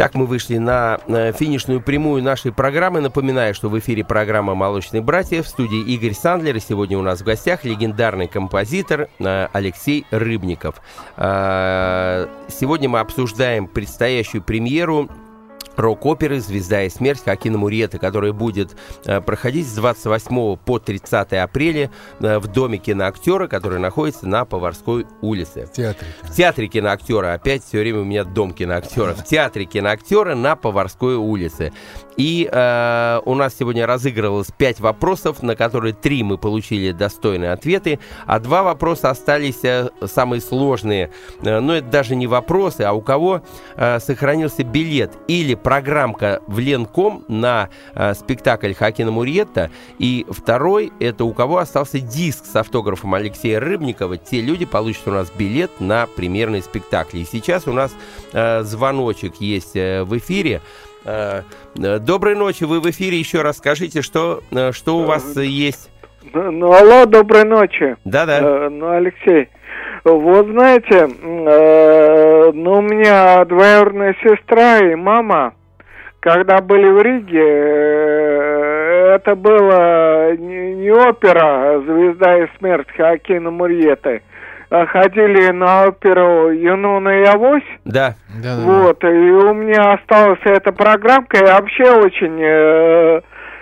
Итак, 0.00 0.14
мы 0.14 0.24
вышли 0.24 0.56
на 0.56 0.98
э, 1.08 1.30
финишную 1.32 1.82
прямую 1.82 2.22
нашей 2.22 2.52
программы. 2.52 3.02
Напоминаю, 3.02 3.52
что 3.52 3.68
в 3.68 3.78
эфире 3.78 4.02
программа 4.02 4.54
«Молочные 4.54 5.02
братья». 5.02 5.42
В 5.42 5.46
студии 5.46 5.78
Игорь 5.92 6.14
Сандлер. 6.14 6.56
И 6.56 6.60
сегодня 6.60 6.96
у 6.96 7.02
нас 7.02 7.20
в 7.20 7.24
гостях 7.24 7.66
легендарный 7.66 8.26
композитор 8.26 9.10
э, 9.18 9.48
Алексей 9.52 10.06
Рыбников. 10.10 10.76
Э, 11.18 12.28
Сегодня 12.48 12.88
мы 12.88 13.00
обсуждаем 13.00 13.66
предстоящую 13.66 14.42
премьеру 14.42 15.10
рок-оперы 15.76 16.40
«Звезда 16.40 16.84
и 16.84 16.90
смерть» 16.90 17.22
Хакина 17.24 17.58
Мурета, 17.58 17.98
которая 17.98 18.32
будет 18.32 18.76
э, 19.04 19.20
проходить 19.20 19.66
с 19.66 19.74
28 19.74 20.56
по 20.56 20.78
30 20.78 21.32
апреля 21.34 21.90
э, 22.20 22.38
в 22.38 22.46
Доме 22.48 22.78
киноактера, 22.78 23.46
который 23.46 23.78
находится 23.78 24.26
на 24.26 24.44
Поварской 24.44 25.06
улице. 25.22 25.66
В 25.66 25.72
театре. 25.72 26.08
В 26.22 26.34
театре 26.34 26.68
киноактера, 26.68 27.34
опять 27.34 27.64
все 27.64 27.80
время 27.80 28.00
у 28.00 28.04
меня 28.04 28.24
дом 28.24 28.52
киноактера, 28.52 29.14
в 29.14 29.24
театре 29.24 29.64
киноактера 29.64 30.34
на 30.34 30.56
Поварской 30.56 31.16
улице. 31.16 31.72
И 32.20 32.46
э, 32.52 33.20
у 33.24 33.34
нас 33.34 33.56
сегодня 33.58 33.86
разыгрывалось 33.86 34.48
5 34.54 34.80
вопросов, 34.80 35.42
на 35.42 35.56
которые 35.56 35.94
3 35.94 36.22
мы 36.22 36.36
получили 36.36 36.92
достойные 36.92 37.50
ответы, 37.50 37.98
а 38.26 38.38
два 38.40 38.62
вопроса 38.62 39.08
остались 39.08 39.64
э, 39.64 39.88
самые 40.04 40.42
сложные. 40.42 41.12
Э, 41.40 41.60
но 41.60 41.76
это 41.76 41.86
даже 41.88 42.16
не 42.16 42.26
вопросы, 42.26 42.82
а 42.82 42.92
у 42.92 43.00
кого 43.00 43.40
э, 43.74 44.00
сохранился 44.00 44.64
билет 44.64 45.12
или 45.28 45.54
программка 45.54 46.42
в 46.46 46.58
Ленком 46.58 47.24
на 47.28 47.70
э, 47.94 48.12
спектакль 48.12 48.74
Хакина 48.74 49.10
Мурьетта. 49.10 49.70
И 49.98 50.26
второй, 50.28 50.92
это 51.00 51.24
у 51.24 51.32
кого 51.32 51.56
остался 51.56 52.00
диск 52.00 52.44
с 52.44 52.54
автографом 52.54 53.14
Алексея 53.14 53.60
Рыбникова. 53.60 54.18
Те 54.18 54.42
люди 54.42 54.66
получат 54.66 55.08
у 55.08 55.12
нас 55.12 55.32
билет 55.34 55.70
на 55.80 56.06
премьерный 56.06 56.60
спектакль. 56.60 57.16
И 57.16 57.24
сейчас 57.24 57.66
у 57.66 57.72
нас 57.72 57.92
э, 58.34 58.62
звоночек 58.62 59.36
есть 59.36 59.74
э, 59.74 60.04
в 60.04 60.18
эфире. 60.18 60.60
Э, 61.04 61.42
э, 61.76 61.98
Доброй 61.98 62.34
ночи, 62.34 62.64
вы 62.64 62.80
в 62.80 62.90
эфире. 62.90 63.18
Еще 63.18 63.42
раз 63.42 63.58
скажите, 63.58 64.02
что, 64.02 64.40
э, 64.50 64.72
что 64.72 64.98
у 64.98 65.04
вас 65.04 65.36
есть. 65.36 65.90
Ну, 66.32 66.72
алло, 66.72 67.06
доброй 67.06 67.44
ночи. 67.44 67.96
Да-да. 68.04 68.68
Ну, 68.70 68.90
Алексей, 68.90 69.48
вот 70.04 70.46
знаете, 70.46 71.08
ну, 72.52 72.72
у 72.72 72.82
меня 72.82 73.44
двоюродная 73.46 74.14
сестра 74.22 74.78
и 74.78 74.94
мама, 74.94 75.54
когда 76.20 76.60
были 76.60 76.88
в 76.90 77.00
Риге, 77.00 78.60
это 79.14 79.34
было 79.34 80.36
не, 80.36 80.90
опера 80.92 81.80
«Звезда 81.80 82.44
и 82.44 82.46
смерть» 82.58 82.88
Хакина 82.96 83.50
Мурьеты, 83.50 84.22
ходили 84.70 85.50
на 85.50 85.86
оперу 85.86 86.50
«Юнона 86.50 87.22
и 87.22 87.24
Авось», 87.24 87.62
Да. 87.84 88.14
Да, 88.28 88.56
да, 88.56 88.56
да. 88.56 88.62
вот, 88.62 89.04
и 89.04 89.06
у 89.06 89.52
меня 89.52 89.94
осталась 89.94 90.40
эта 90.44 90.72
программка, 90.72 91.38
я 91.38 91.54
вообще 91.54 91.84
очень, 91.90 92.40
э, 92.40 93.20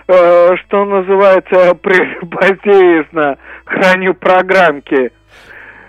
э, 0.09 0.57
что 0.57 0.85
называется, 0.85 1.75
прелюбодеятельно 1.83 3.39
храню 3.65 4.15
программки. 4.15 5.13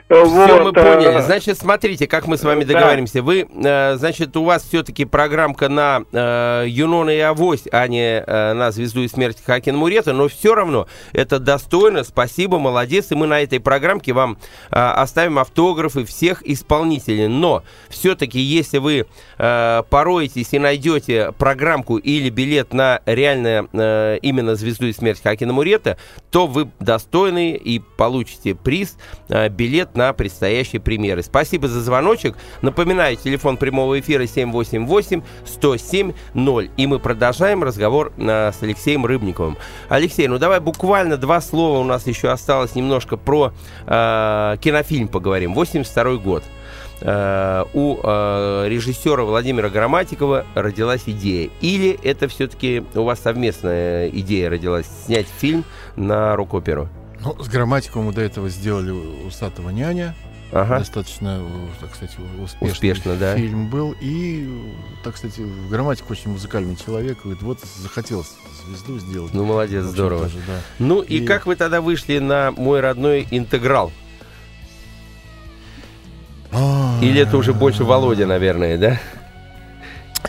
Э, 0.10 0.26
Все 0.26 0.58
мы 0.58 0.64
вот, 0.64 0.78
э, 0.78 0.82
поняли. 0.82 1.22
Значит, 1.22 1.60
смотрите, 1.60 2.08
как 2.08 2.26
мы 2.26 2.38
с 2.38 2.44
вами 2.44 2.64
да. 2.64 2.74
договоримся. 2.74 3.22
Вы, 3.22 3.48
э, 3.48 3.96
значит, 3.96 4.36
у 4.38 4.44
вас 4.44 4.64
все-таки 4.64 5.06
программка 5.06 5.70
на 5.70 6.02
э, 6.12 6.66
Юнона 6.68 7.12
и 7.12 7.20
Авось, 7.20 7.66
а 7.72 7.88
не 7.88 8.20
э, 8.20 8.54
на 8.54 8.72
Звезду 8.72 9.04
и 9.04 9.08
смерть 9.08 9.38
Хакин 9.46 9.78
Мурета, 9.78 10.14
но 10.14 10.28
все 10.28 10.56
равно 10.56 10.88
это 11.14 11.38
достойно. 11.38 12.04
Спасибо, 12.04 12.58
молодец. 12.58 13.12
И 13.12 13.16
мы 13.16 13.28
на 13.28 13.40
этой 13.42 13.60
программке 13.60 14.14
вам 14.14 14.40
э, 14.72 14.80
оставим 14.80 15.38
автографы 15.38 16.06
всех 16.06 16.42
исполнителей. 16.44 17.28
Но 17.28 17.62
все-таки, 17.90 18.40
если 18.40 18.80
вы 18.80 19.06
э, 19.38 19.84
пороетесь 19.92 20.54
и 20.54 20.60
найдете 20.60 21.34
программку 21.38 21.98
или 21.98 22.32
билет 22.32 22.74
на 22.74 23.02
реально 23.06 23.68
э, 23.74 24.18
именно 24.24 24.56
Звезду 24.56 24.88
и 24.88 24.94
смерть 24.94 25.22
Хакина 25.22 25.54
Мурета, 25.54 25.98
то 26.32 26.48
вы 26.48 26.72
достойны 26.80 27.54
и 27.54 27.78
получите 27.78 28.56
приз, 28.56 28.98
э, 29.28 29.50
билет 29.50 29.99
на 30.00 30.14
предстоящие 30.14 30.80
премьеры. 30.80 31.22
Спасибо 31.24 31.68
за 31.68 31.82
звоночек. 31.82 32.38
Напоминаю, 32.62 33.18
телефон 33.18 33.58
прямого 33.58 34.00
эфира 34.00 34.24
788-107-0. 34.24 36.72
И 36.78 36.88
мы 36.88 37.00
продолжаем 37.00 37.66
разговор 37.66 38.14
э, 38.18 38.54
с 38.54 38.64
Алексеем 38.64 39.06
Рыбниковым. 39.06 39.58
Алексей, 39.90 40.30
ну 40.30 40.38
давай 40.38 40.62
буквально 40.62 41.18
два 41.18 41.42
слова, 41.42 41.80
у 41.80 41.84
нас 41.84 42.08
еще 42.08 42.30
осталось 42.30 42.76
немножко 42.76 43.18
про 43.18 43.52
э, 43.86 44.56
кинофильм 44.62 45.10
поговорим. 45.10 45.54
82 45.54 46.16
год. 46.16 46.46
Э, 47.02 47.66
у 47.74 47.98
режиссера 47.98 49.24
Владимира 49.24 49.70
Грамматикова 49.70 50.46
родилась 50.56 51.04
идея? 51.08 51.50
Или 51.60 52.00
это 52.04 52.30
все-таки 52.30 52.86
у 52.96 53.04
вас 53.04 53.20
совместная 53.20 54.08
идея 54.08 54.50
родилась 54.50 54.86
снять 55.06 55.28
фильм 55.28 55.66
на 55.98 56.38
рок-оперу? 56.38 56.88
Ну, 57.22 57.36
с 57.44 57.48
грамматиком 57.50 58.06
мы 58.06 58.14
до 58.14 58.22
этого 58.22 58.50
сделали 58.50 58.92
«Усатого 58.92 59.70
няня». 59.70 60.16
Ага. 60.52 60.80
Достаточно, 60.80 61.42
э, 61.44 61.68
так 61.80 61.94
сказать, 61.96 62.16
успешный 62.42 62.72
Успешно, 62.72 63.16
да. 63.18 63.36
фильм 63.36 63.70
был. 63.70 63.96
И, 64.02 64.50
так 65.04 65.14
кстати, 65.14 65.42
грамматик 65.70 66.10
очень 66.10 66.32
музыкальный 66.32 66.76
человек. 66.76 67.20
Говорит, 67.22 67.44
вот 67.44 67.60
захотелось 67.78 68.32
звезду 68.66 68.98
сделать. 68.98 69.32
Ну, 69.34 69.46
молодец, 69.46 69.86
В 69.86 69.90
здорово. 69.90 70.24
тоже, 70.24 70.38
да. 70.48 70.60
Ну 70.80 71.02
и... 71.02 71.18
И- 71.20 71.26
как 71.26 71.46
вы 71.46 71.56
тогда 71.56 71.82
вышли 71.82 72.18
на 72.18 72.50
мой 72.52 72.80
родной 72.80 73.28
интеграл? 73.30 73.92
А, 76.52 76.98
Или 77.04 77.22
это 77.22 77.38
уже 77.38 77.54
больше 77.54 77.84
Володя, 77.84 78.26
наверное, 78.26 78.76
да? 78.80 79.00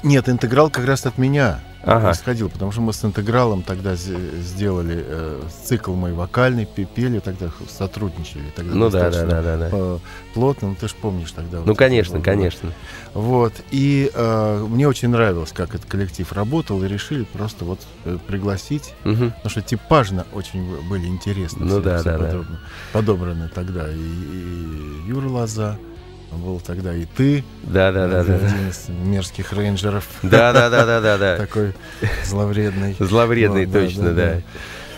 Нет, 0.03 0.29
интеграл 0.29 0.69
как 0.69 0.85
раз 0.85 1.07
от 1.07 1.17
меня 1.17 1.61
Ага. 1.83 2.13
исходил, 2.13 2.51
потому 2.51 2.73
что 2.73 2.81
мы 2.83 2.93
с 2.93 3.03
интегралом 3.05 3.63
тогда 3.63 3.95
сделали 3.97 5.03
э, 5.07 5.43
цикл 5.65 5.95
мой 5.95 6.13
вокальный, 6.13 6.67
пе- 6.67 6.85
пели, 6.85 7.21
тогда 7.21 7.51
сотрудничали. 7.69 8.45
Тогда 8.55 8.75
Ну 8.75 8.91
да, 8.91 9.11
да, 9.11 9.25
да, 9.25 9.43
да, 9.43 9.57
да. 9.57 9.69
э, 9.73 9.99
плотно, 10.35 10.69
ну 10.69 10.75
ты 10.79 10.89
же 10.89 10.95
помнишь 11.01 11.33
тогда. 11.33 11.59
вот 11.59 11.67
Ну, 11.67 11.73
это 11.73 11.79
конечно, 11.79 12.15
было. 12.17 12.23
конечно. 12.25 12.73
Вот, 13.15 13.55
и 13.71 14.11
э, 14.13 14.67
мне 14.69 14.87
очень 14.89 15.09
нравилось, 15.09 15.53
как 15.53 15.75
этот 15.75 15.87
коллектив 15.89 16.31
работал, 16.33 16.83
и 16.85 16.89
решили 16.89 17.25
просто 17.25 17.65
вот 17.65 17.81
э, 18.05 18.19
пригласить, 18.27 18.95
Мгм. 19.05 19.31
потому 19.33 19.51
что 19.51 19.63
типажно 19.63 20.27
очень 20.35 20.65
были 20.89 21.07
интересны. 21.07 21.65
Ну 21.65 21.81
все- 21.81 21.81
да, 21.81 21.99
все 22.01 22.05
да, 22.11 22.19
да. 22.19 22.25
подробно- 22.27 22.59
подобраны 22.93 23.49
тогда. 23.55 23.91
И, 23.91 23.97
и 23.97 25.03
Юра 25.09 25.29
Лоза 25.29 25.79
был 26.39 26.61
тогда, 26.61 26.95
и 26.95 27.05
ты, 27.05 27.45
Да, 27.63 27.93
да, 27.93 28.09
да, 28.09 28.25
да. 28.25 28.35
из 28.69 28.89
мерзких 28.89 29.53
рейнджеров. 29.53 30.07
Да, 30.23 30.53
да, 30.53 30.71
да, 30.71 30.87
да, 30.87 31.01
да, 31.01 31.19
да. 31.19 31.37
Такой 31.39 31.73
зловредный. 32.25 32.97
Зловредный, 32.99 33.67
точно, 33.67 34.13
да, 34.13 34.41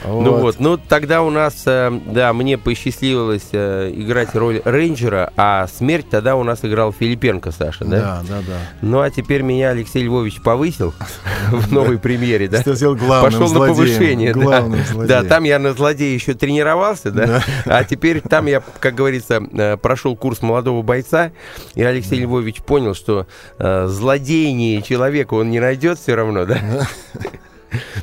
да. 0.04 0.08
да. 0.08 0.14
Ну 0.14 0.38
вот, 0.38 0.60
ну 0.60 0.76
тогда 0.76 1.22
у 1.22 1.30
нас, 1.30 1.62
э, 1.66 1.90
да, 2.06 2.32
мне 2.32 2.58
посчастливилось 2.58 3.48
э, 3.52 3.90
играть 3.94 4.34
роль 4.34 4.62
рейнджера, 4.64 5.32
а 5.36 5.66
смерть 5.66 6.06
тогда 6.10 6.36
у 6.36 6.42
нас 6.42 6.60
играл 6.64 6.92
Филипенко 6.92 7.50
Саша, 7.50 7.84
да? 7.84 7.98
Да, 7.98 8.22
да, 8.28 8.38
да. 8.46 8.58
Ну 8.80 9.00
а 9.00 9.10
теперь 9.10 9.42
меня 9.42 9.70
Алексей 9.70 10.02
Львович 10.02 10.42
повысил 10.42 10.94
в 11.50 11.72
новой 11.72 11.98
премьере, 11.98 12.48
да? 12.48 12.62
Сделал 12.64 12.96
главным 12.96 13.32
Пошел 13.32 13.52
на 13.52 13.66
повышение, 13.68 14.34
да. 14.34 14.64
Да, 15.06 15.24
там 15.24 15.44
я 15.44 15.58
на 15.58 15.72
злодея 15.72 16.14
еще 16.14 16.34
тренировался, 16.34 17.10
да, 17.10 17.42
а 17.66 17.84
теперь 17.84 18.20
там 18.20 18.46
я, 18.46 18.62
как 18.80 18.94
говорится, 18.94 19.42
э, 19.52 19.76
прошел 19.76 20.16
курс 20.16 20.42
молодого 20.42 20.82
бойца, 20.82 21.32
и 21.74 21.82
Алексей 21.82 22.20
Львович 22.20 22.62
понял, 22.62 22.94
что 22.94 23.26
злодейнее 23.58 24.82
человека 24.82 25.34
он 25.34 25.50
не 25.50 25.60
найдет 25.60 25.98
все 25.98 26.14
равно, 26.14 26.44
да. 26.44 26.58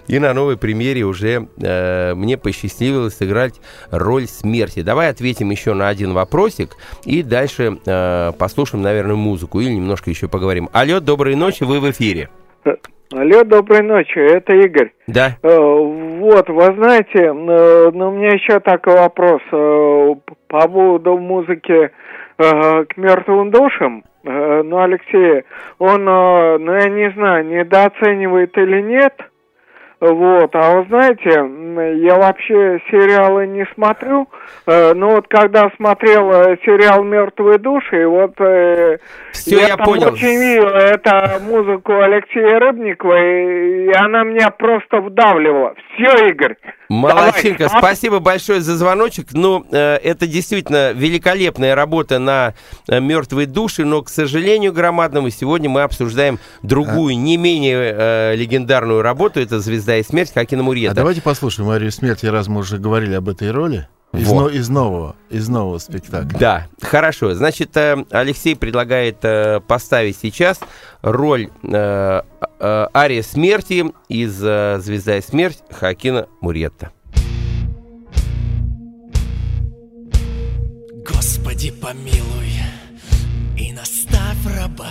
И 0.07 0.19
на 0.19 0.33
новой 0.33 0.57
премьере 0.57 1.03
уже 1.03 1.47
э, 1.61 2.13
мне 2.15 2.37
посчастливилось 2.37 3.15
сыграть 3.17 3.59
роль 3.91 4.25
смерти. 4.25 4.81
Давай 4.81 5.09
ответим 5.09 5.49
еще 5.51 5.73
на 5.73 5.87
один 5.87 6.13
вопросик 6.13 6.71
и 7.05 7.23
дальше 7.23 7.77
э, 7.85 8.31
послушаем, 8.37 8.83
наверное, 8.83 9.15
музыку 9.15 9.59
или 9.59 9.69
немножко 9.71 10.09
еще 10.09 10.27
поговорим. 10.27 10.69
Алло, 10.73 10.99
доброй 10.99 11.35
ночи, 11.35 11.63
вы 11.63 11.79
в 11.79 11.89
эфире. 11.91 12.29
Алло, 13.11 13.43
доброй 13.43 13.81
ночи, 13.81 14.19
это 14.19 14.53
Игорь. 14.53 14.91
Да. 15.07 15.35
Э, 15.41 15.57
Вот, 15.57 16.47
вы 16.47 16.63
знаете, 16.75 17.19
э, 17.23 17.91
ну, 17.91 18.09
у 18.09 18.11
меня 18.11 18.33
еще 18.33 18.59
такой 18.59 18.93
вопрос 18.95 19.41
э, 19.51 20.13
по 20.47 20.67
поводу 20.67 21.17
музыки 21.17 21.89
э, 22.37 22.85
к 22.85 22.97
мертвым 22.97 23.49
душам. 23.49 24.03
Э, 24.23 24.61
Ну, 24.63 24.77
Алексей, 24.79 25.43
он, 25.79 26.07
э, 26.07 26.57
ну, 26.59 26.73
я 26.73 26.87
не 26.89 27.09
знаю, 27.13 27.47
недооценивает 27.47 28.55
или 28.57 28.81
нет. 28.81 29.15
Вот, 29.99 30.55
а 30.55 30.77
вы 30.77 30.85
знаете, 30.87 31.29
я 32.05 32.15
вообще 32.15 32.79
сериалы 32.89 33.47
не 33.47 33.65
смотрю, 33.73 34.29
э, 34.65 34.93
но 34.93 35.15
вот 35.15 35.27
когда 35.27 35.69
смотрел 35.75 36.31
э, 36.31 36.57
сериал 36.63 37.03
«Мертвые 37.03 37.57
души», 37.57 38.07
вот 38.07 38.31
э, 38.39 38.99
Все, 39.33 39.59
я 39.59 39.75
там 39.75 39.85
понял. 39.85 40.13
очень 40.13 40.39
видел 40.39 40.67
это 40.69 41.41
музыку 41.41 41.99
Алексея 41.99 42.59
Рыбникова, 42.59 43.17
и, 43.17 43.87
и 43.87 43.93
она 43.93 44.23
меня 44.23 44.51
просто 44.51 45.01
вдавливала. 45.01 45.73
Все, 45.95 46.29
Игорь. 46.29 46.55
Молодчинка, 46.87 47.65
давай. 47.65 47.81
спасибо 47.81 48.19
большое 48.19 48.61
за 48.61 48.77
звоночек. 48.77 49.27
Ну, 49.33 49.65
э, 49.69 49.97
это 49.97 50.25
действительно 50.25 50.91
великолепная 50.93 51.75
работа 51.75 52.19
на 52.19 52.55
э, 52.87 52.99
мертвые 52.99 53.47
души, 53.47 53.83
но, 53.85 54.01
к 54.01 54.09
сожалению, 54.09 54.71
громадному, 54.73 55.29
сегодня 55.29 55.69
мы 55.69 55.83
обсуждаем 55.83 56.39
другую, 56.63 57.17
не 57.19 57.37
менее 57.37 57.93
э, 57.95 58.35
легендарную 58.35 59.01
работу. 59.01 59.39
Это 59.39 59.59
«Звезда 59.59 59.88
и 59.97 60.03
смерть» 60.03 60.31
Хакина 60.33 60.61
А 60.61 60.65
Мурьета. 60.65 60.95
давайте 60.95 61.21
послушаем 61.21 61.67
Марию 61.69 61.91
Смерти, 61.91 62.25
раз 62.25 62.47
мы 62.47 62.59
уже 62.61 62.77
говорили 62.77 63.13
об 63.15 63.29
этой 63.29 63.51
роли. 63.51 63.87
Из, 64.11 64.27
Вот. 64.27 64.41
но- 64.41 64.49
из 64.49 64.69
нового, 64.69 65.15
из 65.29 65.47
нового 65.49 65.77
спектакля. 65.77 66.39
Да, 66.39 66.67
хорошо. 66.81 67.35
Значит, 67.35 67.77
э, 67.77 68.03
Алексей 68.09 68.55
предлагает 68.55 69.17
э, 69.23 69.59
поставить 69.59 70.17
сейчас 70.19 70.59
роль 71.03 71.49
э, 71.61 72.21
э, 72.59 72.87
Ария 72.95 73.21
смерти 73.21 73.85
из 74.07 74.33
«Звезда 74.33 75.17
и 75.17 75.21
смерть» 75.21 75.59
Хакина 75.69 76.27
Мурьетта. 76.41 76.89
Господи, 81.05 81.71
помилуй 81.71 82.53
и 83.57 83.71
наставь 83.73 84.37
раба. 84.57 84.89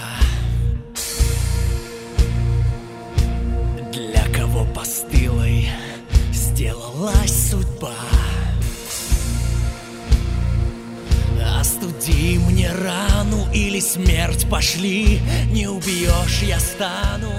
Постылой 4.74 5.68
сделалась 6.32 7.50
судьба. 7.50 7.94
Остуди 11.58 12.38
мне 12.38 12.70
рану 12.72 13.46
или 13.52 13.80
смерть 13.80 14.46
пошли, 14.50 15.20
не 15.52 15.66
убьешь, 15.66 16.42
я 16.42 16.58
стану. 16.58 17.32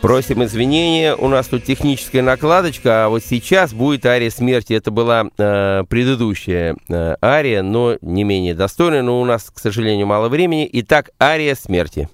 Просим 0.00 0.42
извинения, 0.42 1.14
у 1.14 1.28
нас 1.28 1.46
тут 1.46 1.62
техническая 1.62 2.22
накладочка, 2.22 3.04
а 3.04 3.08
вот 3.08 3.22
сейчас 3.24 3.72
будет 3.72 4.04
ария 4.04 4.30
смерти. 4.30 4.72
Это 4.72 4.90
была 4.90 5.26
э, 5.38 5.84
предыдущая 5.88 6.76
э, 6.88 7.14
ария, 7.22 7.62
но 7.62 7.96
не 8.00 8.24
менее 8.24 8.54
достойная, 8.54 9.02
но 9.02 9.20
у 9.20 9.24
нас, 9.24 9.44
к 9.54 9.60
сожалению, 9.60 10.08
мало 10.08 10.28
времени. 10.28 10.68
Итак, 10.72 11.10
ария 11.20 11.54
смерти. 11.54 12.08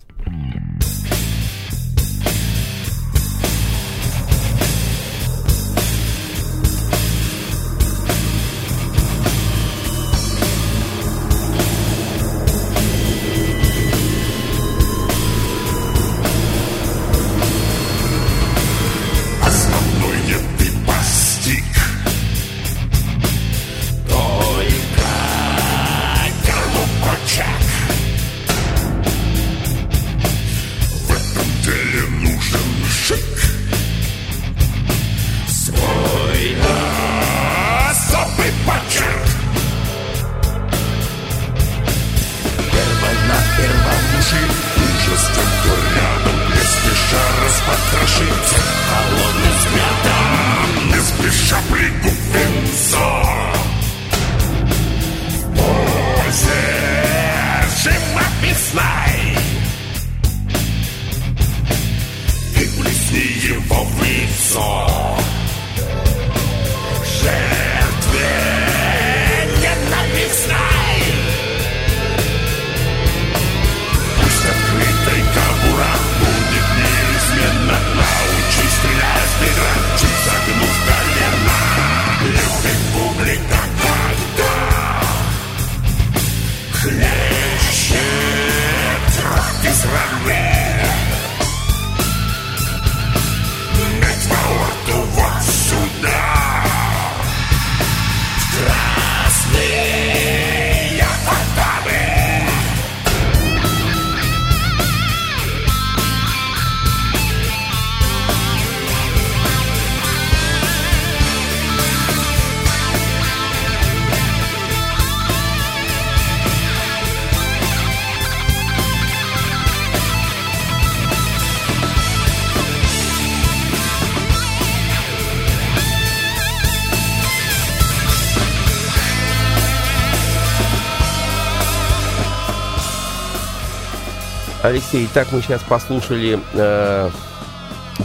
Алексей, 134.69 135.09
итак, 135.11 135.29
мы 135.33 135.41
сейчас 135.41 135.63
послушали 135.63 136.39
э, 136.53 137.11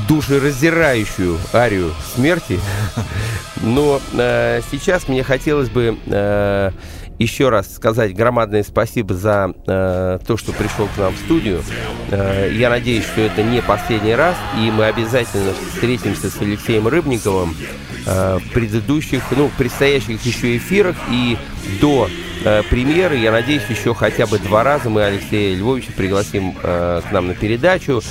душераздирающую 0.07 1.38
арию 1.51 1.93
смерти. 2.16 2.57
Но 3.61 3.99
э, 4.14 4.61
сейчас 4.72 5.09
мне 5.09 5.24
хотелось 5.24 5.70
бы 5.70 5.97
э, 6.05 6.72
еще 7.20 7.49
раз 7.49 7.74
сказать 7.74 8.16
громадное 8.16 8.64
спасибо 8.64 9.14
за 9.14 9.53
э, 9.68 10.20
то, 10.26 10.38
что 10.38 10.51
пришел 10.51 10.88
к 10.95 10.97
нам 10.97 11.14
в 11.14 11.18
студию. 11.18 11.64
Э, 12.11 12.51
я 12.53 12.70
надеюсь, 12.70 13.05
что 13.05 13.22
это 13.22 13.43
не 13.43 13.61
последний 13.61 14.16
раз, 14.16 14.36
и 14.57 14.72
мы 14.72 14.86
обязательно 14.86 15.53
встретимся 15.74 16.30
с 16.30 16.41
Алексеем 16.41 16.88
Рыбниковым 16.88 17.55
э, 18.05 18.39
в 18.39 18.53
предыдущих, 18.53 19.24
ну, 19.32 19.49
предстоящих 19.57 20.24
еще 20.26 20.57
эфирах 20.57 20.95
и 21.11 21.38
до 21.80 22.09
э, 22.43 22.64
премьеры. 22.70 23.18
Я 23.18 23.32
надеюсь, 23.32 23.64
еще 23.70 23.93
хотя 23.93 24.26
бы 24.26 24.39
два 24.39 24.64
раза 24.64 24.89
мы 24.89 25.03
Алексея 25.03 25.55
Львовича 25.55 25.91
пригласим 25.95 26.55
э, 26.61 27.01
к 27.07 27.11
нам 27.11 27.28
на 27.28 27.36
передачу. 27.36 28.01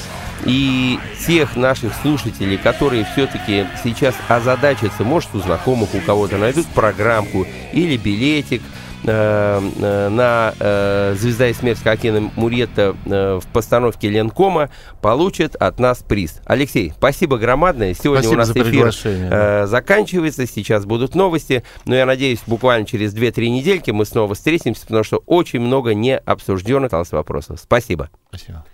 И 0.44 0.98
тех 1.24 1.54
наших 1.54 1.92
слушателей, 2.02 2.56
которые 2.56 3.06
все-таки 3.12 3.64
сейчас 3.84 4.14
озадачатся, 4.26 5.04
может, 5.04 5.32
у 5.34 5.38
знакомых 5.38 5.94
у 5.94 6.00
кого-то 6.00 6.36
найдут 6.36 6.66
программку 6.66 7.46
или 7.72 7.96
билетик 7.96 8.60
э, 9.04 9.60
э, 9.80 10.08
на 10.08 10.54
э, 10.58 11.14
«Звезда 11.18 11.48
и 11.48 11.52
смерть» 11.52 11.82
Хакена 11.82 12.30
Муретта 12.36 12.96
э, 13.06 13.40
в 13.42 13.46
постановке 13.52 14.08
Ленкома, 14.08 14.70
получат 15.00 15.56
от 15.56 15.78
нас 15.78 16.02
приз. 16.02 16.40
Алексей, 16.44 16.92
спасибо 16.96 17.38
громадное. 17.38 17.94
Сегодня 17.94 18.22
Спасибо 18.22 18.34
у 18.34 18.38
нас 18.38 18.50
эфир 18.50 18.92
э, 19.04 19.66
заканчивается, 19.66 20.46
сейчас 20.46 20.84
будут 20.84 21.14
новости, 21.14 21.62
но 21.84 21.94
я 21.94 22.06
надеюсь, 22.06 22.40
буквально 22.46 22.86
через 22.86 23.14
2-3 23.14 23.48
недельки 23.48 23.90
мы 23.90 24.04
снова 24.04 24.34
встретимся, 24.34 24.82
потому 24.86 25.04
что 25.04 25.22
очень 25.26 25.60
много 25.60 25.94
не 25.94 26.16
обсужденных 26.16 26.92
осталось 26.92 27.12
вопросов. 27.12 27.60
Спасибо. 27.60 28.10
Спасибо. 28.28 28.64